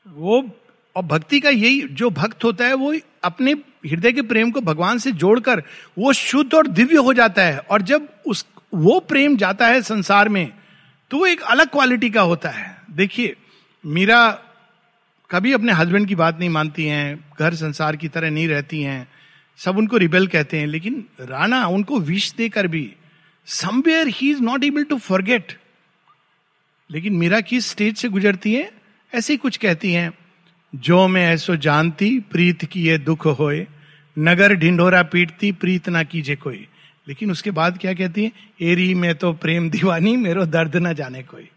[0.06, 0.50] वो,
[0.96, 2.94] और भक्ति का यही, जो भक्त होता है, वो
[3.24, 3.52] अपने
[3.86, 5.64] हृदय के प्रेम को भगवान से जोड़कर,
[5.98, 10.30] वो शुद्ध और दिव्य हो जाता है, और जब उस, वो प्रेम जाता है संसार
[10.30, 10.52] में
[11.12, 13.36] तो वो एक अलग क्वालिटी का होता है। देखिए,
[13.84, 14.40] मीरा
[15.32, 19.08] कभी अपने हस्बैंड की बात नहीं मानती हैं, घर संसार की तरह नहीं रहती हैं,
[19.58, 22.94] सब उनको रिबेल कहते हैं, लेकिन राणा उनको विष देकर भी
[23.46, 25.60] somewhere he is not able to forget
[26.92, 28.72] लेकिन मीरा किस स्टेज से गुजरती है?
[29.16, 30.14] ऐसे ही कुछ कहती हैं,
[30.76, 33.68] जो मैं ऐसो जानती, प्रीत की ये दुख होए,
[34.20, 36.68] नगर ढिंढोरा पीटती, प्रीत ना कीजे कोई.
[37.08, 38.32] लेकिन उसके बाद क्या कहती है?
[38.62, 41.50] एरी, में तो प्रेम दीवानी, मेरो दर्द ना जाने कोई.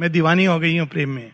[0.00, 1.32] मैं दीवानी हो गई हूँ प्रेम में।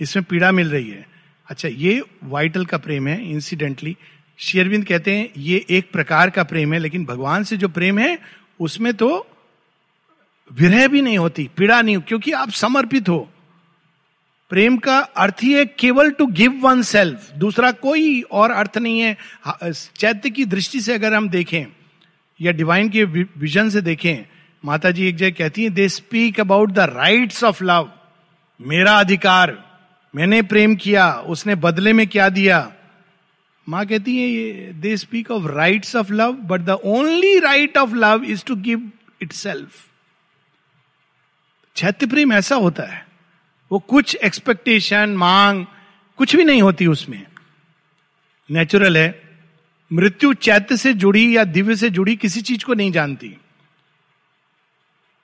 [0.00, 1.06] इसमें पीड़ा मिल रही है।
[1.48, 3.96] अच्छा ये वाइटल का प्रेम है इंसिडेंटली
[4.38, 8.18] शेरविंद कहते हैं, ये एक प्रकार का प्रेम है, लेकिन भगवान से जो प्रेम है,
[8.60, 9.26] उसमें तो
[10.50, 13.18] विरह भी नहीं होती, पीड़ा नहीं क्योंकि आप समर्पित हो।
[14.50, 19.00] प्रेम का अर्थ ही है केवल टू गिव वन सेल्फ दूसरा कोई और अर्थ नहीं
[19.00, 19.16] है।
[19.72, 21.66] चैत्य की दृष्टि से अगर हम देखें,
[22.40, 24.24] या डिवाइन के विजन से देखें
[24.64, 27.90] माता जी एक जगह कहती हैं they speak about the rights of love
[28.60, 29.52] मेरा अधिकार
[30.14, 32.72] मैंने प्रेम किया, उसने बदले में क्या दिया?
[33.68, 38.24] माँ कहती है they speak of rights of love but the only right of love
[38.24, 38.92] is to give
[39.32, 39.86] itself
[41.76, 43.06] चैत्य प्रेम ऐसा होता है।
[43.72, 45.66] वो कुछ एक्सपेक्टेशन मांग,
[46.16, 47.26] कुछ भी नहीं होती उसमें।
[48.50, 49.22] नेचुरल है।
[49.92, 53.36] मृत्यु चैत्य से जुड़ी या दिव्य से जुड़ी किसी चीज़ को नहीं जानती।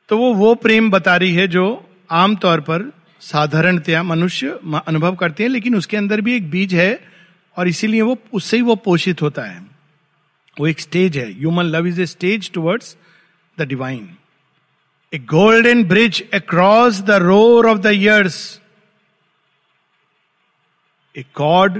[0.08, 5.50] तो वो वो प्रेम बता रही है जो आमतौर पर साधारणतया मनुष्य अनुभव करते हैं,
[5.50, 7.00] लेकिन उसके अंदर भी एक बीज है
[7.56, 9.64] और इसीलिए वो, उससे ही वो पोषित होता है
[10.56, 12.96] वो एक स्टेज है human love is a stage towards
[13.58, 14.08] the divine
[15.12, 18.60] a golden bridge across the roar of the years.
[21.14, 21.76] A cord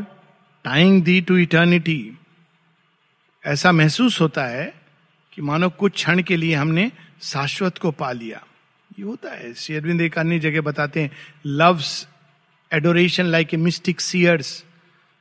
[0.65, 2.01] tying thee to eternity.
[3.45, 4.65] ऐसा महसूस होता है
[5.33, 6.91] कि मानो कुछ क्षण के लिए हमने
[7.23, 8.41] शाश्वत को पा लिया
[8.99, 11.11] ये होता है। शेरविंद एक अन्य जगह बताते हैं
[11.47, 12.07] love's
[12.73, 14.65] adoration like a mystic seer's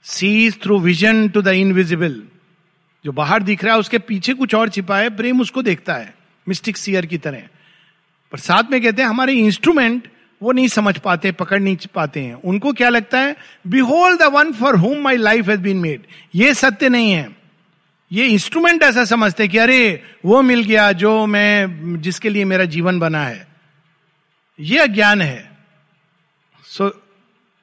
[0.03, 2.21] sees through vision to the invisible
[3.05, 6.13] जो बाहर दिख रहा है, उसके पीछे कुछ और छिपा है, प्रेम उसको देखता है
[6.47, 7.43] मिस्टिक सीयर की तरह।
[8.31, 10.07] पर साथ में कहते हैं, हमारे इंस्ट्रूमेंट
[10.41, 13.35] वो नहीं समझ पाते, पकड़ नहीं पाते हैं। उनको क्या लगता है
[13.67, 16.01] behold the one for whom my life has been made
[16.35, 17.29] ये सत्य नहीं है।
[18.11, 22.99] ये इंस्ट्रूमेंट ऐसा समझते कि अरे, वो मिल गया जो मैं, जिसके लिए मेरा जीवन
[22.99, 23.54] बना है।
[24.59, 25.57] ये अज्ञान है।
[26.63, 26.87] सो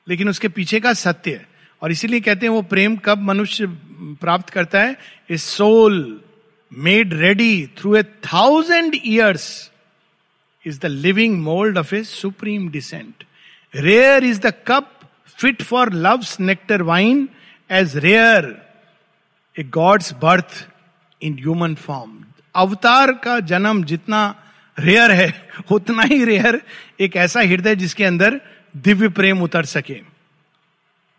[0.06, 1.46] लेकिन उसके पीछे का सत्य है।
[1.82, 3.66] और इसीलिए कहते हैं वो प्रेम कब मनुष्य
[4.20, 4.96] प्राप्त करता है?
[5.30, 6.20] A soul
[6.72, 9.70] made ready through a thousand years
[10.64, 13.24] is the living mould of a supreme descent
[13.74, 14.90] rare is the cup
[15.38, 17.28] fit for love's nectar wine
[17.70, 18.54] as rare
[19.56, 20.66] a god's birth
[21.22, 22.24] in human form
[22.54, 24.22] अवतार का जन्म जितना
[24.78, 26.62] rare है, उतना ही rare
[27.00, 28.40] एक ऐसा हृदय जिसके अंदर
[28.76, 30.00] दिव्य प्रेम उतर सके।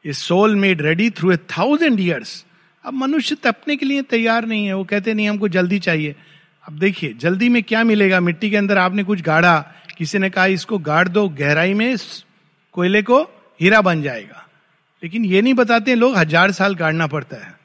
[0.05, 2.45] इस soul made ready through a thousand years
[2.85, 6.15] अब मनुष्य तपने के लिए तैयार नहीं है, वो कहते नहीं, हमको जल्दी चाहिए।
[6.67, 8.19] अब देखिए, जल्दी में क्या मिलेगा?
[8.19, 9.59] मिट्टी के अंदर आपने कुछ गाढ़ा,
[9.97, 11.97] किसी ने कहा, इसको गाड़ दो, गहराई में
[12.73, 13.21] कोयले को
[13.59, 14.47] हीरा बन जाएगा।
[15.03, 17.55] लेकिन ये नहीं बताते लोग हज़ार साल गाड़ना पड़ता है।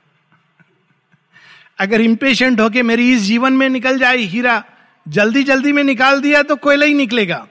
[1.78, 4.64] अगर इम्पेशेंट होके मेरी इस जीवन में निकल जाए हीरा
[5.08, 7.46] जल्दी जल्दी में निकाल दिया तो कोयला ही निकलेगा।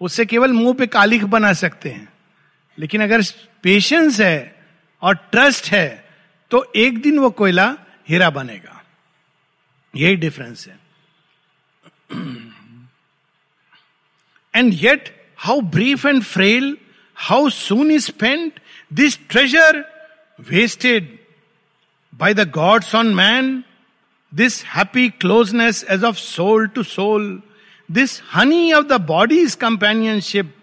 [0.00, 2.08] उससे केवल मुँह पे कालिख बना सकते हैं।
[2.78, 3.22] लेकिन अगर
[3.62, 4.66] पेशेंस है
[5.02, 5.88] और ट्रस्ट है
[6.50, 7.66] तो एक दिन वो कोयला
[8.08, 8.82] हीरा बनेगा।
[9.94, 10.78] यही डिफरेंस है।
[14.54, 16.76] And yet how brief and frail
[17.16, 18.60] how soon is spent
[18.92, 19.84] this treasure
[20.40, 21.18] wasted
[22.14, 23.62] by the gods on man
[24.34, 27.42] this happy closeness as of soul to soul
[27.90, 30.54] this honey of the body's companionship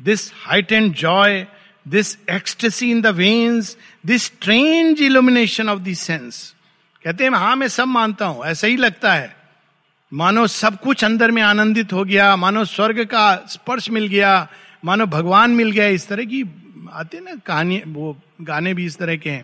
[0.00, 1.46] this height and joy
[1.88, 6.54] this ecstasy in the veins this strange illumination of the sense
[7.04, 9.36] कहते हैं हाँ मैं सब मानता हूँ, ऐसा ही लगता है।
[10.12, 14.48] मानो सब कुछ अंदर में आनंदित हो गया, मानो स्वर्ग का स्पर्श मिल गया,
[14.84, 16.42] मानो भगवान मिल गया, इस तरह की
[16.92, 19.42] आते ना कहानी, वो गाने भी इस तरह के हैं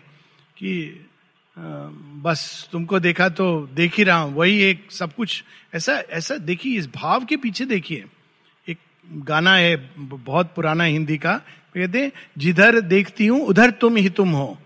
[0.57, 1.06] कि
[1.57, 5.43] बस तुमको देखा तो देख ही रहा हूँ। वही एक सब कुछ
[5.75, 8.05] ऐसा ऐसा देखिए इस भाव के पीछे देखिए
[8.67, 11.33] एक गाना है बहुत पुराना हिंदी का।
[11.75, 14.57] कहते जिधर देखती हूँ, उधर तुम ही तुम हो।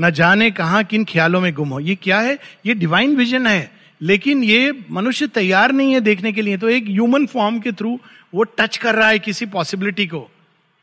[0.00, 2.38] न जाने कहा, किन ख्यालों में गुम हो। ये क्या है?
[2.66, 6.88] ये डिवाइन विजन है। लेकिन ये मनुष्य तैयार नहीं है देखने के लिए। तो एक
[6.88, 7.98] ह्यूमन फॉर्म के थ्रू
[8.34, 10.28] वो टच कर रहा है किसी पॉसिबिलिटी को।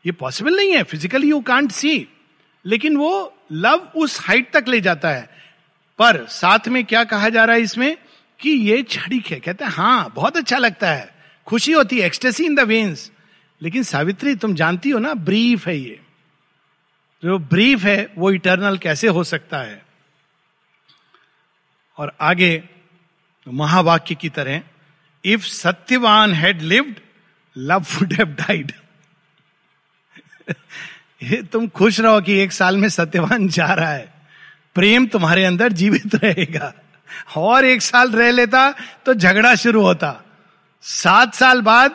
[0.04, 2.08] ये पॉसिबल नहीं है। फिजिकली यू कांट सी
[2.64, 5.39] लेकिन वो लव उस हाइट तक ले जाता है।
[6.00, 7.98] पर साथ में क्या कहा जा रहा है इसमें?
[8.40, 11.14] कि ये छड़ी है। कहते हैं हाँ बहुत अच्छा लगता है।
[11.46, 13.12] खुशी होती है एक्सटेसी इन द वेन्स
[13.62, 16.00] लेकिन सावित्री, तुम जानती हो ना ब्रीफ है ये।
[17.24, 19.86] जो ब्रीफ है, वो इटर्नल कैसे हो सकता है?
[21.98, 22.64] और आगे,
[23.48, 24.62] महावाक्य की तरह
[25.24, 26.94] if Satyavan had lived
[27.56, 28.72] love would have died
[31.46, 34.19] तुम खुश रहो कि एक साल में सत्यवान जा रहा है।
[34.74, 36.74] प्रेम तुम्हारे अंदर जीवित रहेगा।
[37.36, 38.74] और एक साल रह लेता
[39.06, 40.24] तो झगड़ा शुरू होता।
[40.82, 41.90] सात साल बाद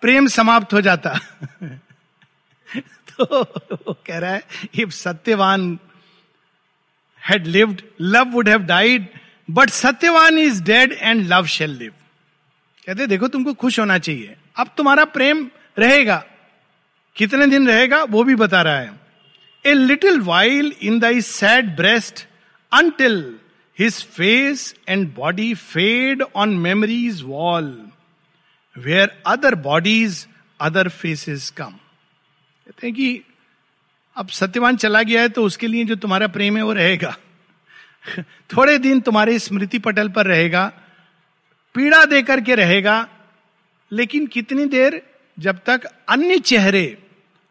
[0.00, 1.18] प्रेम समाप्त हो जाता।
[3.18, 4.42] तो वो कह रहा है
[4.74, 5.78] if Satyavan
[7.28, 9.08] had lived love would have died
[9.50, 11.92] but Satyavan is dead and love shall live
[12.86, 16.24] कहते, देखो, तुमको खुश होना चाहिए। अब तुम्हारा प्रेम रहेगा।
[17.16, 19.00] कितने दिन रहेगा, वो भी बता रहा है।
[19.64, 22.26] A little while in thy sad breast
[22.72, 23.38] until
[23.78, 27.90] his face and body fade on memory's wall
[28.78, 30.26] where other bodies
[30.60, 33.22] other faces come कहते हैं कि
[34.16, 37.16] अब सत्यवान चला गया है तो उसके लिए जो तुम्हारा प्रेम है वो रहेगा।
[38.56, 40.72] थोड़े दिन तुम्हारे स्मृति पटल पर रहेगा,
[41.74, 43.08] पीड़ा देकर के रहेगा,
[43.92, 45.02] लेकिन कितनी देर
[45.38, 46.98] जब तक अन्य चेहरे,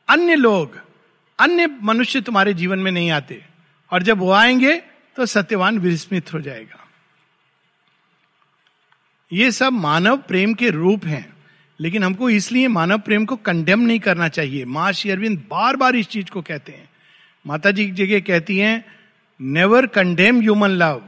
[0.08, 0.80] अन्य लोग
[1.40, 3.42] अन्य मनुष्य तुम्हारे जीवन में नहीं आते।
[3.92, 4.76] और जब वो आएँगे
[5.16, 6.86] तो सत्यवान विस्मित हो जाएगा।
[9.32, 11.34] ये सब मानव प्रेम के रूप हैं,
[11.80, 15.96] लेकिन हमको इसलिए मानव प्रेम को कंडेम नहीं करना चाहिए। माँ श्री अरविंद बार बार
[15.96, 16.90] इस चीज़ को कहते हैं।
[17.46, 18.84] माता जी जगह कहती हैं
[19.40, 21.02] never condemn human love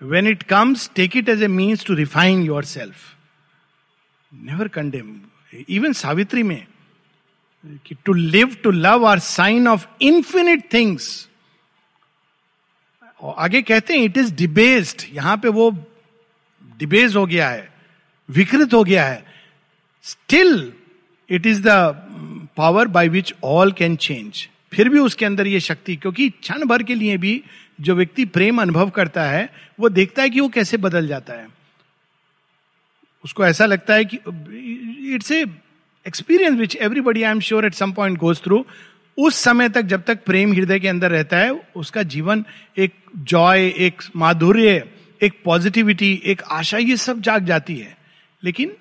[0.00, 2.96] when it comes take it as a means to refine yourself
[4.32, 5.16] never condemn
[5.68, 6.66] even Savitri में
[7.64, 11.28] कि to live to love are sign of infinite things
[13.20, 15.70] आगे कहते हैं इट इज़ डिबेस्ड यहाँ पे वो
[16.78, 17.68] डिबेज हो गया है,
[18.28, 19.24] विकृत हो गया है.
[20.04, 20.72] Still
[21.30, 21.68] it is the
[22.56, 26.82] power by which all can change फिर भी उसके अंदर ये शक्ति, क्योंकि क्षण भर
[26.82, 27.42] के लिए भी
[27.80, 29.48] जो व्यक्ति प्रेम अनुभव करता है,
[29.80, 31.46] वो देखता है कि वो कैसे बदल जाता है।
[33.24, 34.18] उसको ऐसा लगता है कि
[35.14, 35.44] it's a
[36.06, 38.64] experience which everybody I am sure at some point goes through
[39.18, 42.44] उस समय तक जब तक प्रेम हृदय के अंदर रहता है, उसका जीवन
[42.78, 44.84] एक जॉय एक माधुर्य,
[45.22, 47.96] एक पॉजिटिविटी एक आशा, ये सब जाग जाती है।
[48.42, 48.72] लेकिन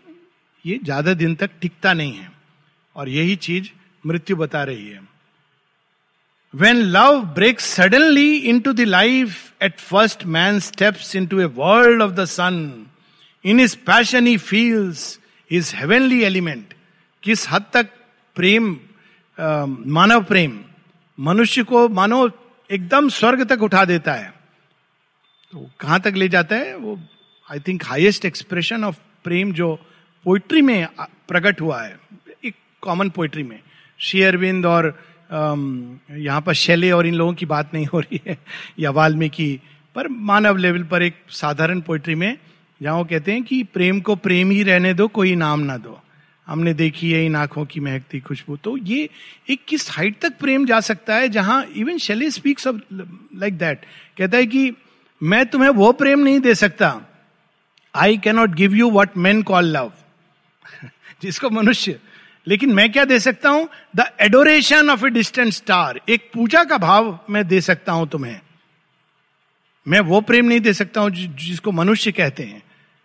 [0.65, 2.32] ये ज़्यादा दिन तक टिकता नहीं है।
[2.95, 3.69] और यही चीज़
[4.05, 5.01] मृत्यु बता रही है।
[6.53, 12.12] When love break suddenly into the life at first man steps into a world of
[12.12, 12.86] the sun
[13.45, 15.19] in his passion he feels
[15.51, 16.73] his heavenly element
[17.23, 17.88] किस हद तक
[18.36, 18.77] प्रेम
[19.87, 20.60] मानव प्रेम
[21.19, 22.29] मनुष्य को मानो
[22.71, 24.33] एकदम स्वर्ग तक उठा देता है?
[25.52, 26.75] तो कहाँ तक ले जाता है?
[26.75, 27.00] वो
[27.52, 29.75] I think highest expression of प्रेम जो
[30.25, 30.87] पोइट्री में
[31.27, 32.00] प्रकट हुआ है,
[32.46, 33.60] एक कॉमन पोइट्री में।
[34.00, 35.00] शेयरविंद और
[35.31, 38.37] यहाँ पर शैले और इन लोगों की बात नहीं हो रही है,
[38.79, 39.60] या वाल्मीकि,
[39.96, 42.37] पर मानव लेवल पर एक साधारण पोइट्री में,
[42.81, 46.02] जहाँ वो कहते हैं कि प्रेम को प्रेम ही रहने दो, कोई नाम ना दो।
[46.50, 49.10] हमने देखी है इन आँखों की महकती खुशबू। तो ये
[49.50, 53.85] एक किस हाइट तक प्रेम जा सकता है जहाँ even Shelley speaks of like that
[54.17, 54.71] कहता है कि
[55.21, 57.00] मैं तुम्हें वो प्रेम नहीं दे सकता।
[57.93, 59.91] I cannot give you what man call love
[61.21, 62.00] जिसको मनुष्य,
[62.47, 63.67] लेकिन मैं क्या दे सकता हूँ?
[63.95, 68.39] The adoration of a distant star एक पूजा का भाव मैं दे सकता हूँ तुम्हें।
[69.85, 72.62] मैं वो प्रेम नहीं दे सकता हूँ जिसको मनुष्य कहते हैं।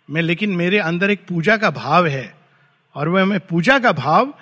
[0.09, 2.44] मैं, लेकिन मेरे अंदर एक पूजा का भाव है।
[2.95, 4.35] और वह मैं पूजा का भाव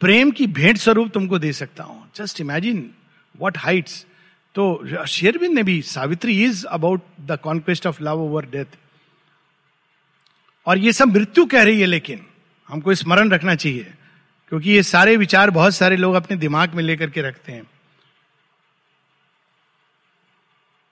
[0.00, 2.90] प्रेम की भेंट स्वरूप तुमको दे सकता हूँ। जस्ट इमेजिन
[3.38, 4.06] वॉट हाइट्स
[4.54, 4.64] तो
[5.06, 8.66] शेरविंद ने भी Savitri is about the conquest of love over death
[10.66, 12.26] और ये सब मृत्यु कह रही है लेकिन
[12.68, 13.94] हमको स्मरण रखना चाहिए
[14.48, 17.70] क्योंकि ये सारे विचार बहुत सारे लोग अपने दिमाग में लेकर के रखते हैं।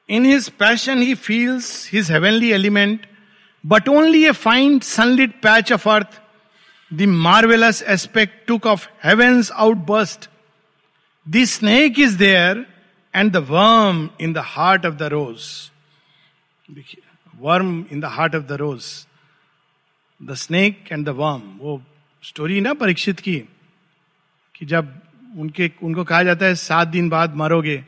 [0.09, 3.07] In his passion he feels his heavenly element
[3.67, 6.13] but only a fine sunlit patch of earth,
[6.93, 10.29] the marvelous aspect took of heaven's outburst.
[11.27, 12.65] The snake is there
[13.15, 15.71] and the worm in the heart of the rose.
[17.37, 19.07] Worm in the heart of the rose
[20.23, 21.83] the snake and the worm वो
[22.23, 23.43] story ना परीक्षित की
[24.55, 25.01] कि जब
[25.39, 27.85] उनके, उनको कहा जाता है, सात दिन बाद मरोगे।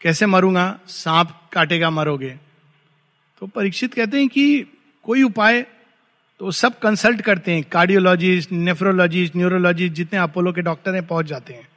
[0.00, 0.78] कैसे मरूँगा?
[0.88, 2.30] सांप काटेगा मरोगे।
[3.40, 4.66] तो परीक्षित कहते हैं कि
[5.02, 5.66] कोई उपाय
[6.38, 11.52] तो सब कंसल्ट करते हैं। कार्डियोलॉजिस्ट नेफ्रोलॉजिस्ट न्यूरोलॉजिस्ट जितने अपोलो के डॉक्टर हैं, पहुँच जाते
[11.52, 11.68] हैं।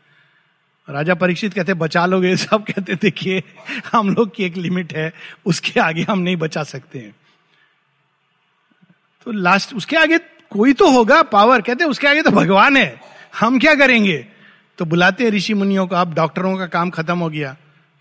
[0.89, 2.35] राजा परीक्षित कहते, बचा लोगे?
[2.37, 3.43] सब कहते, देखिए,
[3.91, 5.13] हम लोग की एक लिमिट है,
[5.45, 7.15] उसके आगे हम नहीं बचा सकते हैं।
[9.25, 10.17] तो लास्ट उसके आगे
[10.49, 13.01] कोई तो होगा पावर कहते, उसके आगे तो भगवान है,
[13.39, 14.27] हम क्या करेंगे?
[14.77, 17.57] तो बुलाते हैं ऋषि मुनियों को, अब डॉक्टरों का काम खत्म हो गया।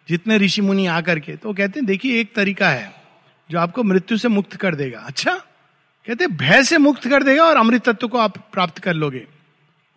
[0.09, 2.92] जितने ऋषि मुनि आकर के तो कहते हैं, देखिए, एक तरीका है,
[3.50, 5.42] जो आपको मृत्यु से मुक्त कर देगा। अच्छा?
[6.09, 9.26] कहते भय से मुक्त कर देगा और अमृत तत्व को आप प्राप्त कर लोगे।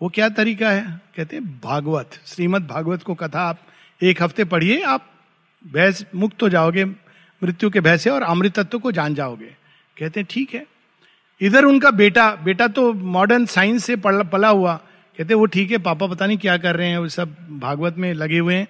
[0.01, 1.01] वो क्या तरीका है?
[1.15, 3.59] कहते भागवत, श्रीमद भागवत को कथा आप
[4.01, 5.05] एक हफ़्ते पढ़िए, आप
[5.65, 9.55] भय मुक्त हो जाओगे, मृत्यु के भय से और अमृत तत्व को जान जाओगे।
[9.97, 10.65] कहते हैं, ठीक है।
[11.41, 14.75] इधर उनका बेटा बेटा तो मॉडर्न साइंस से पला हुआ।
[15.19, 18.13] कहते वो ठीक है, पापा पता नहीं क्या कर रहे हैं, वो सब भागवत में
[18.13, 18.67] लगे हुए हैं।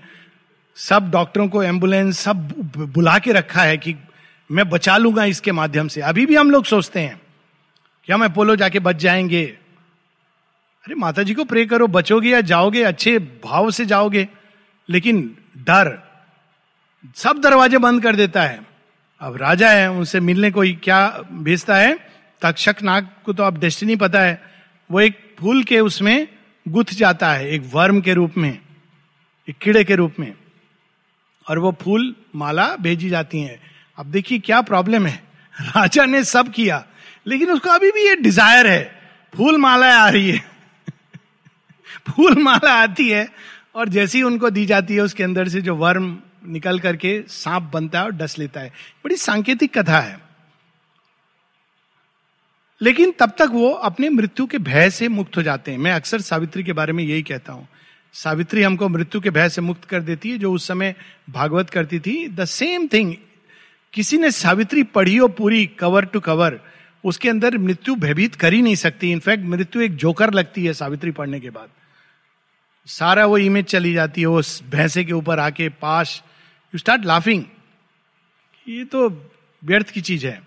[0.75, 2.47] सब डॉक्टरों को एंबुलेंस सब
[2.93, 3.95] बुला के रखा है कि
[4.49, 7.20] मैं बचा लूँगा इसके माध्यम से। अभी भी हम लोग सोचते हैं।
[8.03, 9.45] क्या मैं पोलो जाके बच जाएँगे?
[10.85, 12.83] अरे माता जी को प्रे करो, बचोगे या जाओगे?
[12.83, 14.27] अच्छे भाव से जाओगे,
[14.89, 16.11] लेकिन डर
[17.15, 18.63] सब दरवाजे बंद कर देता है।
[19.19, 21.99] अब राजा है, उनसे मिलने कोई क्या भेजता है?
[22.41, 24.41] तक्षक नाग को तो अब डेस्टिनी पता है।
[24.91, 26.27] वो एक फूल के उसमें
[26.67, 28.59] गुथ जाता है, एक वर्म के रूप में,
[29.49, 30.33] एक कीड़े के रूप में।
[31.49, 33.59] और वो फूल माला भेजी जाती है।
[33.97, 35.23] अब देखिए क्या प्रॉब्लम है।
[35.61, 36.85] राजा ने सब किया।
[37.27, 39.01] लेकिन उसको अभी भी ये डिज़ायर है।
[39.37, 40.51] फूल माला आ रही है।
[42.09, 43.29] फूल माला आती है
[43.75, 47.99] और जैसी उनको दी जाती है उसके अंदर से जो वर्म निकल करके सांप बनता
[47.99, 48.69] है और डस लेता है।
[49.03, 50.19] बड़ी सांकेतिक कथा है।
[52.81, 56.21] लेकिन तब तक वो अपने मृत्यु के भय से मुक्त हो जाते हैं। मैं अक्सर
[56.21, 57.67] सावित्री के बारे में यही कहता हूँ।
[58.13, 60.95] सावित्री हमको मृत्यु के भय से मुक्त कर देती है, जो उस समय
[61.29, 63.15] भागवत करती थी। द सेम थिंग
[63.93, 66.59] किसी ने सावित्री पढ़ी हो पूरी कवर टू कवर
[67.03, 71.11] उसके अंदर मृत्यु भयभीत कर ही नहीं सकती। इनफैक्ट मृत्यु एक जोकर लगती है सावित्री
[71.11, 71.69] पढ़ने के बाद।
[72.85, 76.23] सारा वो इमेज चली जाती है उस भैंसे के ऊपर आके पास
[76.75, 77.43] यू स्टार्ट लाफिंग
[78.67, 79.31] ये तो
[79.63, 80.41] व्यर्थ की चीज़ है।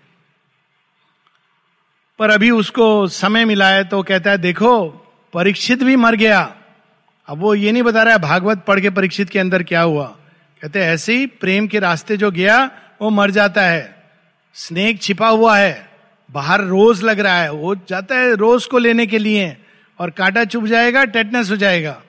[2.19, 4.89] पर अभी उसको समय मिला है तो कहता है, देखो,
[5.33, 6.55] परीक्षित भी मर गया।
[7.27, 10.17] अब वो ये नहीं बता रहा है, भागवत पढ़ के परीक्षित के अंदर क्या हुआ?
[10.61, 14.11] कहते ऐसे ही प्रेम के रास्ते जो गया, वो मर जाता है।
[14.53, 15.94] स्नेक छिपा हुआ है।
[16.29, 19.55] बाहर रोज लग रहा है, वो जाता है रोज को लेने के लिए,
[19.99, 22.01] और कांटा चुभ जाएगा, टेटनेस हो जाएगा।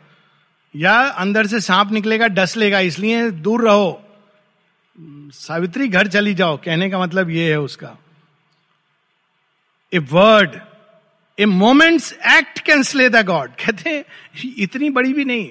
[0.74, 4.02] या अंदर से सांप निकलेगा, डस लेगा, इसलिए दूर रहो।
[5.32, 7.96] सावित्री, घर चली जाओ, कहने का मतलब ये है उसका।
[9.92, 10.58] A word
[11.38, 14.04] a moment's act can slay the god कहते
[14.58, 15.46] इतनी बड़ी भी नहीं,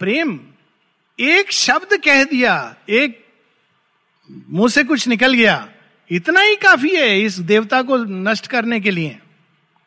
[0.00, 0.38] प्रेम,
[1.18, 3.18] एक शब्द कह दिया, एक
[4.50, 5.56] मुँह से कुछ निकल गया
[6.10, 9.18] इतना ही काफ़ी है इस देवता को नष्ट करने के लिए।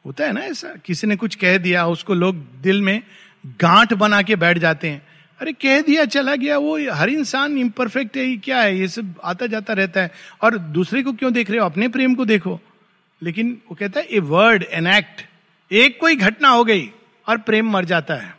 [0.05, 0.74] होता है ना ऐसा?
[0.86, 3.01] किसी ने कुछ कह दिया, उसको लोग दिल में
[3.47, 5.07] गांठ बना के बैठ जाते हैं।
[5.39, 8.80] अरे कह दिया, चला गया, वो हर इंसान इम्परफेक्ट है क्या है?
[8.80, 10.11] ये सब आता जाता रहता है।
[10.41, 11.66] और दूसरे को क्यों देख रहे हो?
[11.66, 12.59] अपने प्रेम को देखो।
[13.24, 15.22] लेकिन वो कहता है, ए वर्ड एन एक्ट
[15.72, 16.91] एक कोई घटना हो गई
[17.28, 18.38] और प्रेम मर जाता है।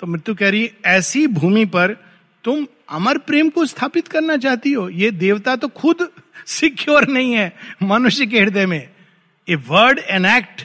[0.00, 1.96] तो मृत्यु कह रही ऐसी भूमि पर
[2.44, 4.88] तुम अमर प्रेम को स्थापित करना चाहती हो?
[4.88, 6.10] ये देवता तो खुद
[6.46, 8.88] सिक्योर नहीं है मनुष्य के हृदय में।
[9.48, 10.62] A word an act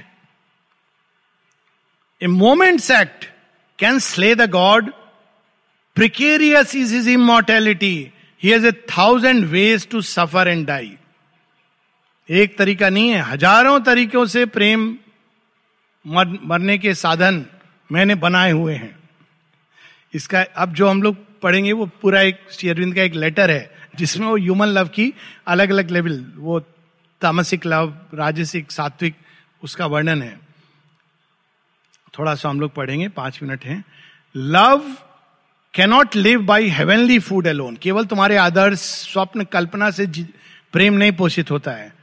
[2.22, 3.26] a moment's act
[3.80, 4.92] can slay the god.
[5.96, 7.96] Precarious is is immortality.
[8.42, 10.96] He has a thousand ways to suffer and die
[12.30, 14.98] एक तरीका नहीं है हज़ारों तरीकों से प्रेम
[16.06, 17.46] मर, मरने के साधन
[17.90, 18.96] मैंने बनाए हुए हैं।
[20.14, 23.77] इसका अब जो हम लोग पढ़ेंगे वो पूरा एक श्री अरविंद का एक लेटर है।
[23.98, 25.14] जिसमें वो ह्यूमन लव की
[25.48, 26.60] अलग अलग लेवल वो
[27.22, 29.16] तामसिक लव राजसिक, सात्विक,
[29.64, 30.40] उसका वर्णन है।
[32.14, 33.84] थोड़ा सा हम लोग पढ़ेंगे, पाँच मिनट हैं।
[34.36, 34.96] Love
[35.74, 40.06] cannot live by heavenly food alone केवल तुम्हारे आदर्श, स्वप्न, कल्पना से
[40.74, 41.94] प्रेम नहीं पोषित होता है।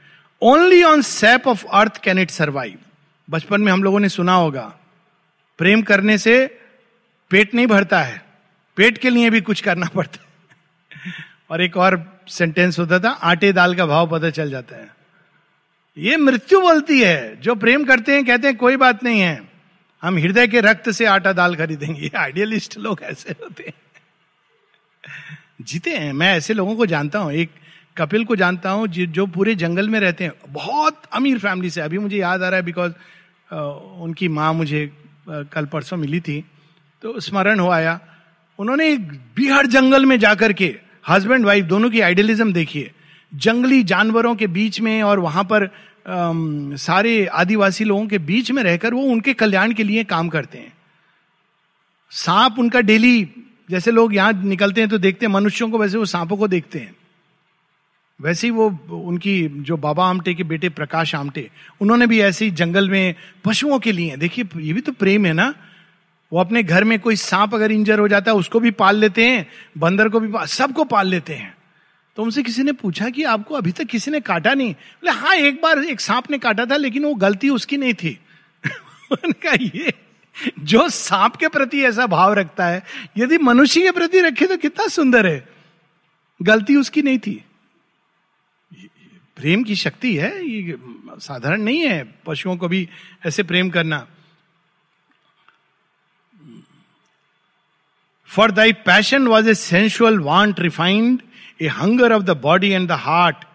[0.41, 2.77] Only on sap of earth can it survive
[3.27, 4.73] बचपन में हम लोगों ने सुना होगा,
[5.59, 6.45] प्रेम करने से
[7.31, 8.23] पेट नहीं भरता है।
[8.77, 10.24] पेट के लिए भी कुछ करना पड़ता
[11.49, 14.93] और एक और सेंटेंस होता था, आटे दाल का भाव पता चल जाता है।
[15.97, 19.41] ये मृत्यु बोलती है। जो प्रेम करते हैं, कहते हैं, कोई बात नहीं है।
[20.01, 23.73] हम हृदय के रक्त से आटा दाल खरीदेंगे। आइडियलिस्ट लोग ऐसे होते हैं।
[25.61, 27.51] जीते हैं। मैं ऐसे लोगों को जानता हूँ। एक
[27.97, 31.97] कपिल को जानता हूँ, जो पूरे जंगल में रहते हैं। बहुत अमीर फैमिली से। अभी
[31.97, 32.93] मुझे याद आ रहा है बिकॉज़
[34.01, 34.91] उनकी माँ मुझे
[35.29, 36.43] कल परसों मिली थी।
[37.01, 37.99] तो स्मरण हो आया।
[38.59, 38.95] उन्होंने
[39.35, 40.67] बिहार जंगल में जाकर के
[41.05, 42.91] हस्बैंड वाइफ दोनों की आइडियलिज्म देखिए।
[43.31, 45.69] जंगली जानवरों के बीच में और वहाँ पर
[46.07, 50.57] आम, सारे आदिवासी लोगों के बीच में रहकर वो उनके कल्याण के लिए काम करते
[50.57, 50.73] हैं।
[52.11, 53.27] सांप उनका डेली
[53.69, 56.79] जैसे लोग यहाँ निकलते हैं तो देखते हैं मनुष्यों को वैसे वो सांपों को देखते
[56.79, 56.95] हैं।
[58.19, 61.49] वैसे ही वो उनकी जो बाबा आमटे के बेटे प्रकाश आमटे
[61.81, 65.33] उन्होंने भी ऐसे ही जंगल में पशुओं के लिए देखिए ये भी तो प्रेम है
[65.33, 65.53] ना?
[66.33, 69.27] वो अपने घर में कोई सांप अगर इंजर हो जाता है, उसको भी पाल लेते
[69.27, 71.57] हैं, बंदर को भी सबको पाल लेते हैं।
[72.15, 74.73] तो उनसे किसी ने पूछा कि आपको अभी तक किसी ने काटा नहीं?
[74.73, 78.19] बोले हाँ एक बार एक सांप ने काटा था, लेकिन वो गलती उसकी नहीं थी।
[79.11, 79.93] उनका ये
[80.59, 82.83] जो सांप के प्रति ऐसा भाव रखता है,
[83.17, 85.47] यदि मनुष्य के प्रति रखे तो कितना सुंदर है।
[86.41, 87.43] गलती उसकी नहीं थी।
[89.35, 90.77] प्रेम की शक्ति है, ये
[91.19, 92.89] साधारण नहीं है पशुओं को भी
[93.25, 94.07] ऐसे प्रेम करना।
[98.35, 101.21] For thy passion was a sensual want refined
[101.61, 103.45] a hunger of the body and the heart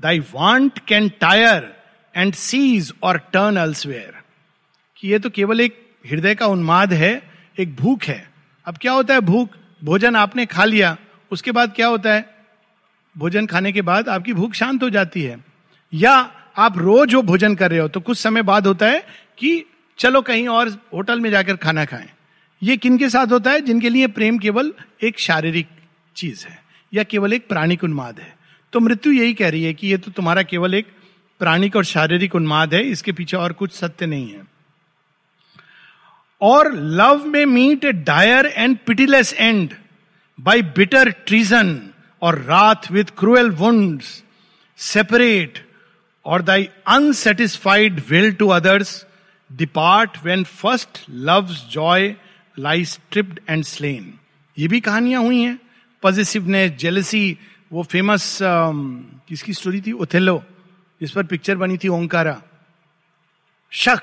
[0.00, 1.70] thy want can tire
[2.14, 4.20] and cease or turn elsewhere
[4.98, 7.22] कि ये तो केवल एक हृदय का उन्माद है,
[7.58, 8.28] एक भूख है।
[8.66, 9.48] अब क्या होता है भूख?
[9.82, 10.96] भोजन आपने खा लिया,
[11.30, 12.24] उसके बाद क्या होता है?
[13.16, 15.36] भोजन खाने के बाद आपकी भूख शांत हो जाती है।
[15.92, 16.12] या
[16.56, 19.04] आप रोज वो भोजन कर रहे हो तो कुछ समय बाद होता है
[19.38, 19.64] कि
[19.98, 22.08] चलो कहीं और होटल में जाकर खाना खाएँ।
[22.62, 23.60] ये किन के साथ होता है?
[23.60, 25.68] जिनके लिए प्रेम केवल एक शारीरिक
[26.16, 26.58] चीज़ है,
[26.92, 28.34] या केवल एक प्राणिक उन्माद है।
[28.72, 30.86] तो मृत्यु यही कह रही है कि ये तो तुम्हारा केवल एक
[31.40, 34.42] प्राणिक और शारीरिक उन्माद है, इसके पीछे और कुछ सत्य नहीं है।
[36.40, 39.74] Or love may meet a dire and pitiless end
[40.38, 41.78] by bitter treason
[42.22, 44.02] or wrath with cruel wound
[44.78, 45.58] separate
[46.26, 49.04] or thy unsatisfied will to others
[49.50, 52.14] depart when first love joy
[52.58, 54.12] lie stripped and slain
[54.58, 55.58] ये भी कहानियाँ हुई हैं।
[56.02, 57.38] Positiveness jealousy
[57.72, 59.92] वो famous um, किसकी story थी?
[59.92, 60.42] Othello
[61.00, 62.42] जिस पर पिक्चर बनी थी ओंकारा।
[63.72, 64.02] शक।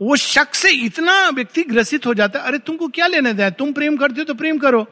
[0.00, 3.72] वो शक से इतना व्यक्ति ग्रसित हो जाता है अरे तुमको क्या लेने दें तुम
[3.72, 4.86] प्रेम करते हो तो प्रेम करो।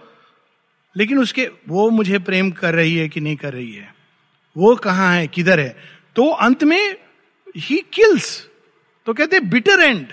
[0.97, 3.95] लेकिन उसके वो मुझे प्रेम कर रही है कि नहीं कर रही है?
[4.57, 5.27] वो कहाँ है?
[5.29, 5.77] किधर है?
[6.17, 6.97] तो अंत में
[7.57, 8.49] ही किल्स
[9.07, 10.07] तो कहते बिटर एंड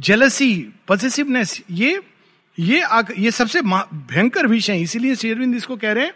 [0.00, 0.54] जेलसी
[0.86, 2.00] पॉजिटिवनेस ये
[2.58, 6.10] ये आग, ये सबसे भयंकर विषय है। इसीलिए शेरविंद इसको कह रहे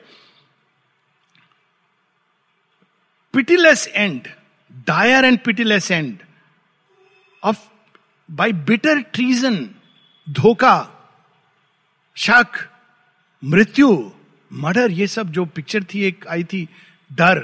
[3.34, 4.28] pitiless and
[4.86, 6.18] dire and pitiless end
[7.42, 7.58] of
[8.28, 9.56] by bitter treason
[10.26, 10.76] धोखा
[12.16, 12.58] शक
[13.42, 14.10] मृत्यु
[14.52, 16.68] मर्डर ये सब जो पिक्चर थी एक आई थी
[17.12, 17.38] डर।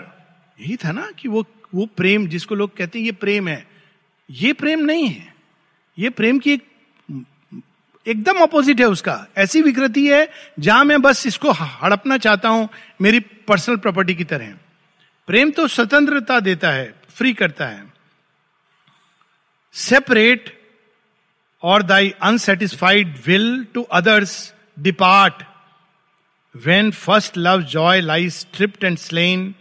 [0.58, 3.66] यही था ना कि वो वो प्रेम जिसको लोग कहते हैं ये प्रेम है।
[4.30, 5.34] ये प्रेम नहीं है।
[6.00, 6.62] ये प्रेम की एक
[8.06, 10.28] एकदम अपोजिट है उसका। ऐसी विकृति है
[10.58, 12.68] जहाँ मैं बस इसको हड़पना चाहता हूँ
[13.00, 14.54] मेरी पर्सनल प्रॉपर्टी की तरह।
[15.28, 17.92] प्रेम तो स्वतंत्रता देता है फ्री करता है।
[19.74, 20.58] Separate
[21.62, 25.42] or thy unsatisfied will to others depart
[26.54, 29.54] When first love joy lies stripped and slain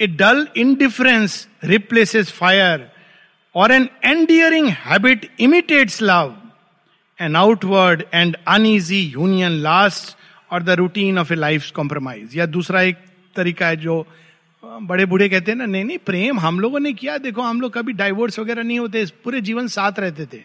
[0.00, 2.80] a dull indifference replaces fire,
[3.54, 6.32] or an endearing habit imitates love.
[7.18, 10.16] An outward and uneasy union lasts,
[10.50, 12.96] और the routine of a life compromise या दूसरा एक
[13.36, 14.06] तरीका है जो
[14.62, 17.72] बड़े बूढ़े कहते हैं ना नहीं नहीं प्रेम हम लोगों ने किया। देखो हम लोग
[17.72, 20.42] कभी डाइवोर्स वगैरह नहीं होते पूरे जीवन साथ रहते थे।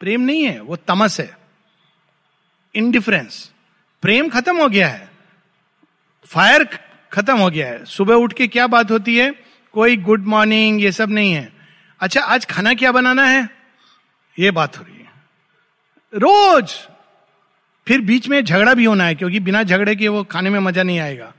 [0.00, 1.30] प्रेम नहीं है वो तमस है।
[2.74, 3.50] इनडिफरेंस
[4.02, 5.08] प्रेम खत्म हो गया है।
[6.26, 6.68] फायर
[7.12, 9.34] खत्म हो गया है। सुबह उठ के क्या बात होती है?
[9.72, 11.52] कोई गुड मॉर्निंग ये सब नहीं है।
[12.00, 13.48] अच्छा आज खाना क्या बनाना है?
[14.38, 15.12] ये बात हो रही है।
[16.14, 16.72] रोज!
[17.86, 20.82] फिर बीच में झगड़ा भी होना है, क्योंकि बिना झगड़े के वो खाने में मज़ा
[20.82, 21.34] नहीं आएगा।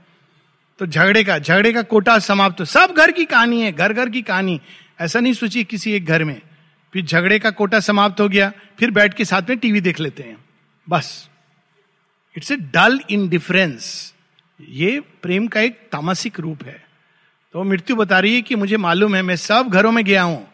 [0.79, 4.21] तो झगड़े का झगड़े का कोटा समाप्त। सब घर की कहानी है, घर घर की
[4.21, 4.61] कहानी।
[4.99, 6.41] ऐसा नहीं सोचिए किसी एक घर में।
[6.93, 10.23] फिर झगड़े का कोटा समाप्त हो गया, फिर बैठ के साथ में टीवी देख लेते
[10.23, 10.45] हैं।
[10.89, 11.29] बस।
[12.37, 14.13] It's a dull in difference
[14.61, 16.86] ये प्रेम का एक तामसिक रूप है।
[17.53, 20.47] तो मृत्यु बता रही है कि मुझे मालूम है, मैं सब घरों में गया हूँ।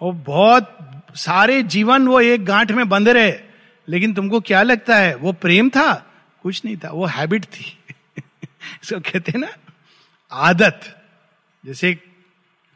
[0.00, 0.78] और बहुत
[1.14, 3.38] सारे जीवन वो एक गांठ में बंद रहे।
[3.88, 6.12] लेकिन तुमको क्या लगता है, वो प्रेम था?
[6.42, 7.78] कुछ नहीं था, वो हैबिट थी।
[8.82, 9.48] इसको कहते हैं ना,
[10.32, 11.04] आदत।
[11.66, 11.94] जैसे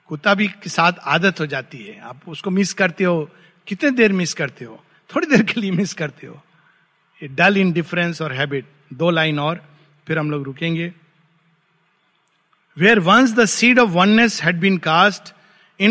[0.07, 3.31] कुत्ता भी के साथ आदत हो जाती है। आप उसको मिस करते हो।
[3.67, 4.85] कितने देर मिस करते हो?
[5.17, 6.43] थोड़ी देर के लिए मिस करते हो।
[7.25, 9.65] डल इन डिफरेंस और हैबिट दो लाइन और,
[10.07, 10.93] फिर हम लोग रुकेंगे।
[12.80, 15.34] where once the seed of oneness had been cast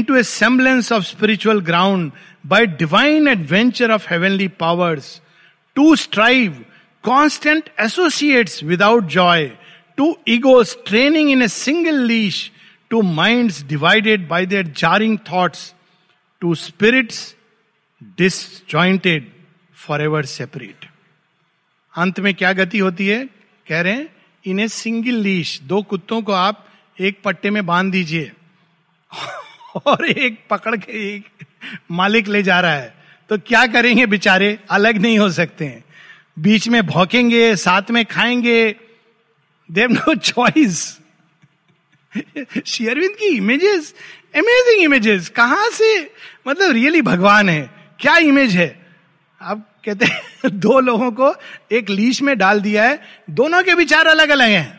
[0.03, 2.11] into a semblance of spiritual ground
[2.47, 5.21] by divine adventure of heavenly powers
[5.77, 6.65] to strive
[7.05, 9.47] constant associates without joy
[9.99, 12.51] to egos training in a single leash
[12.91, 15.73] to mind divided by their jarring thoughts
[16.43, 17.35] to spirits
[18.19, 19.31] disjointed
[20.03, 20.89] forever separate
[21.95, 23.25] अंत में क्या गति होती है
[23.67, 24.09] कह रहे हैं
[24.45, 26.67] इन a single leash दो कुत्तों को आप
[27.00, 28.32] एक पट्टे में बाँध दीजिए।
[29.86, 31.46] और एक पकड़ के एक
[31.92, 32.96] मालिक ले जा रहा है।
[33.30, 34.60] तो क्या करेंगे बेचारे?
[34.70, 35.84] अलग नहीं हो सकते हैं।
[36.40, 38.76] बीच में भौकेंगे, साथ में खाएँगे।
[39.72, 41.00] देव नो चॉइस
[42.66, 43.96] शेयरविंद की इमेजेस
[44.36, 46.12] अमेजिंग इमेजेस कहाँ से?
[46.48, 47.70] मतलब रियली भगवान है।
[48.00, 48.86] क्या इमेज है?
[49.42, 51.36] आप कहते हैं, दो लोगों को
[51.72, 54.79] एक लीश में डाल दिया है। दोनों के विचार अलग अलग हैं।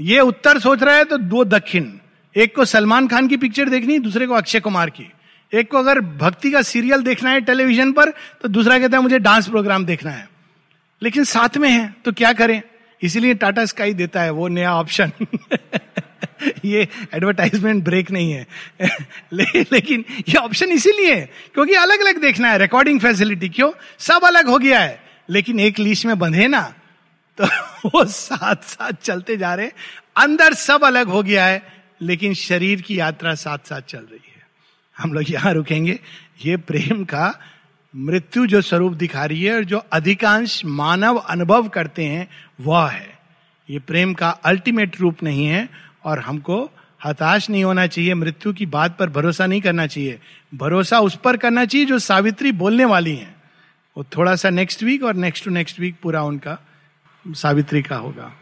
[0.00, 1.92] ये उत्तर सोच रहा है तो दो दक्षिण।
[2.36, 5.10] एक को सलमान खान की पिक्चर देखनी दूसरे को अक्षय कुमार की।
[5.54, 9.18] एक को अगर भक्ति का सीरियल देखना है टेलीविज़न पर तो दूसरा कहता है मुझे
[9.18, 10.28] डांस प्रोग्राम देखना है।
[11.02, 12.62] लेकिन साथ में है तो क्या करें?
[13.02, 15.12] इसीलिए टाटा स्काई देता है वो नया ऑप्शन
[16.64, 18.46] ये एडवर्टाइजमेंट ब्रेक नहीं है।
[19.32, 23.72] ले, लेकिन ये ऑप्शन इसीलिए है क्योंकि अलग अलग देखना है। रिकॉर्डिंग फैसिलिटी क्यों?
[23.98, 26.74] सब अलग हो गया है। लेकिन एक लीश में बंधे ना
[27.40, 27.46] तो
[27.88, 29.70] वो साथ साथ चलते जा रहे
[30.16, 31.62] अंदर सब अलग हो गया है,
[32.02, 34.46] लेकिन शरीर की यात्रा साथ साथ चल रही है।
[34.98, 36.00] हम लोग यहाँ रुकेंगे।
[36.44, 37.40] ये प्रेम का
[37.96, 42.28] मृत्यु जो स्वरूप दिखा रही है और जो अधिकांश मानव अनुभव करते हैं,
[42.60, 43.18] वह है।
[43.70, 45.68] ये प्रेम का अल्टीमेट रूप नहीं है
[46.04, 46.70] और हमको
[47.04, 50.18] हताश नहीं होना चाहिए। मृत्यु की बात पर भरोसा नहीं करना चाहिए।
[50.54, 53.34] भरोसा उस पर करना चाहिए जो सावित्री बोलने वाली है।
[53.96, 56.58] वो थोड़ा सा नेक्स्ट वीक और नेक्स्ट टू नेक्स्ट वीक पूरा उनका
[57.28, 58.32] सावित्री का होगा।